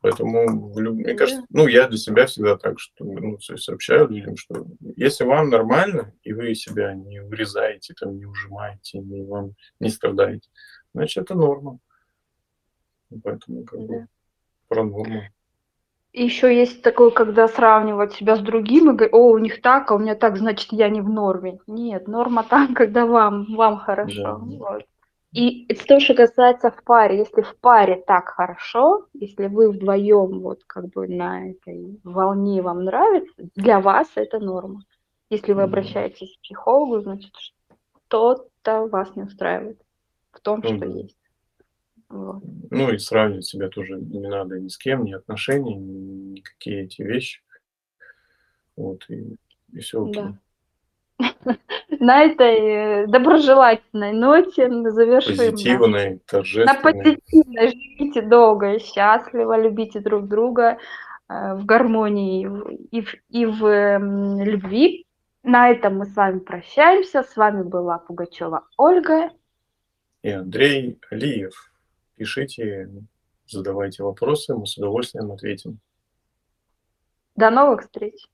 Поэтому, 0.00 0.72
мне 0.74 1.14
кажется, 1.14 1.44
ну, 1.50 1.66
я 1.66 1.88
для 1.88 1.98
себя 1.98 2.26
всегда 2.26 2.56
так, 2.56 2.78
что 2.78 3.04
ну, 3.04 3.38
сообщаю 3.38 4.08
людям, 4.08 4.36
что 4.36 4.66
если 4.96 5.24
вам 5.24 5.50
нормально, 5.50 6.14
и 6.22 6.32
вы 6.32 6.54
себя 6.54 6.94
не 6.94 7.20
урезаете, 7.20 7.94
там, 7.94 8.16
не 8.16 8.26
ужимаете, 8.26 8.98
не, 8.98 9.22
вам 9.22 9.54
не 9.80 9.88
страдаете, 9.90 10.48
значит, 10.94 11.24
это 11.24 11.34
норма. 11.34 11.78
Поэтому 13.22 13.64
как 13.64 13.80
бы 13.80 14.06
про 14.68 14.84
норму. 14.84 15.22
Еще 16.12 16.54
есть 16.54 16.82
такое, 16.82 17.10
когда 17.10 17.48
сравнивать 17.48 18.14
себя 18.14 18.36
с 18.36 18.40
другим 18.40 18.90
и 18.90 18.94
говорить, 18.94 19.14
о, 19.14 19.30
у 19.30 19.38
них 19.38 19.60
так, 19.60 19.90
а 19.90 19.94
у 19.94 19.98
меня 19.98 20.14
так, 20.14 20.36
значит, 20.36 20.72
я 20.72 20.88
не 20.88 21.00
в 21.00 21.08
норме. 21.08 21.60
Нет, 21.66 22.08
норма 22.08 22.44
там, 22.44 22.74
когда 22.74 23.06
вам, 23.06 23.54
вам 23.54 23.78
хорошо. 23.78 24.22
Да. 24.22 24.34
Вот. 24.34 24.82
И 25.32 25.66
это 25.70 25.84
то, 25.84 26.00
что 26.00 26.14
касается 26.14 26.70
в 26.70 26.82
паре. 26.84 27.18
Если 27.18 27.42
в 27.42 27.56
паре 27.60 28.02
так 28.06 28.28
хорошо, 28.28 29.06
если 29.12 29.46
вы 29.46 29.70
вдвоем 29.70 30.40
вот 30.40 30.64
как 30.66 30.88
бы 30.88 31.06
на 31.06 31.50
этой 31.50 32.00
волне 32.02 32.62
вам 32.62 32.84
нравится, 32.84 33.48
для 33.54 33.80
вас 33.80 34.08
это 34.14 34.38
норма. 34.38 34.84
Если 35.28 35.52
вы 35.52 35.62
обращаетесь 35.62 36.38
к 36.38 36.42
психологу, 36.42 37.00
значит, 37.00 37.32
что-то 38.06 38.86
вас 38.86 39.14
не 39.14 39.24
устраивает 39.24 39.78
в 40.32 40.40
том, 40.40 40.62
что 40.62 40.86
есть. 40.86 41.18
Вот. 42.08 42.42
Ну 42.70 42.90
и 42.90 42.96
сравнивать 42.96 43.44
себя 43.44 43.68
тоже 43.68 44.00
не 44.00 44.26
надо 44.26 44.58
ни 44.58 44.68
с 44.68 44.78
кем, 44.78 45.04
ни 45.04 45.12
отношений, 45.12 45.74
никакие 45.74 46.84
эти 46.84 47.02
вещи. 47.02 47.42
Вот, 48.76 49.04
и, 49.10 49.36
и 49.72 49.80
все 49.80 50.02
окей. 50.02 50.22
Да. 50.22 50.38
На 52.00 52.22
этой 52.22 52.58
э, 52.58 53.06
доброжелательной 53.06 54.12
ноте 54.12 54.70
завершим. 54.90 55.36
Позитивной, 55.36 56.20
торжественной. 56.26 56.74
На 56.74 56.80
позитивной. 56.80 57.68
Живите 57.70 58.22
долго 58.22 58.74
и 58.74 58.78
счастливо, 58.78 59.60
любите 59.60 60.00
друг 60.00 60.28
друга 60.28 60.78
э, 61.28 61.54
в 61.54 61.64
гармонии 61.64 62.48
и 62.90 63.02
в, 63.02 63.14
и 63.30 63.46
в 63.46 63.66
э, 63.66 63.98
любви. 64.44 65.06
На 65.42 65.70
этом 65.70 65.98
мы 65.98 66.06
с 66.06 66.14
вами 66.14 66.38
прощаемся. 66.38 67.22
С 67.22 67.36
вами 67.36 67.62
была 67.62 67.98
Пугачева 67.98 68.66
Ольга. 68.76 69.30
И 70.22 70.30
Андрей 70.30 70.98
Алиев. 71.10 71.72
Пишите, 72.16 72.90
задавайте 73.46 74.02
вопросы, 74.02 74.54
мы 74.54 74.66
с 74.66 74.76
удовольствием 74.76 75.30
ответим. 75.32 75.78
До 77.36 77.50
новых 77.50 77.82
встреч! 77.82 78.26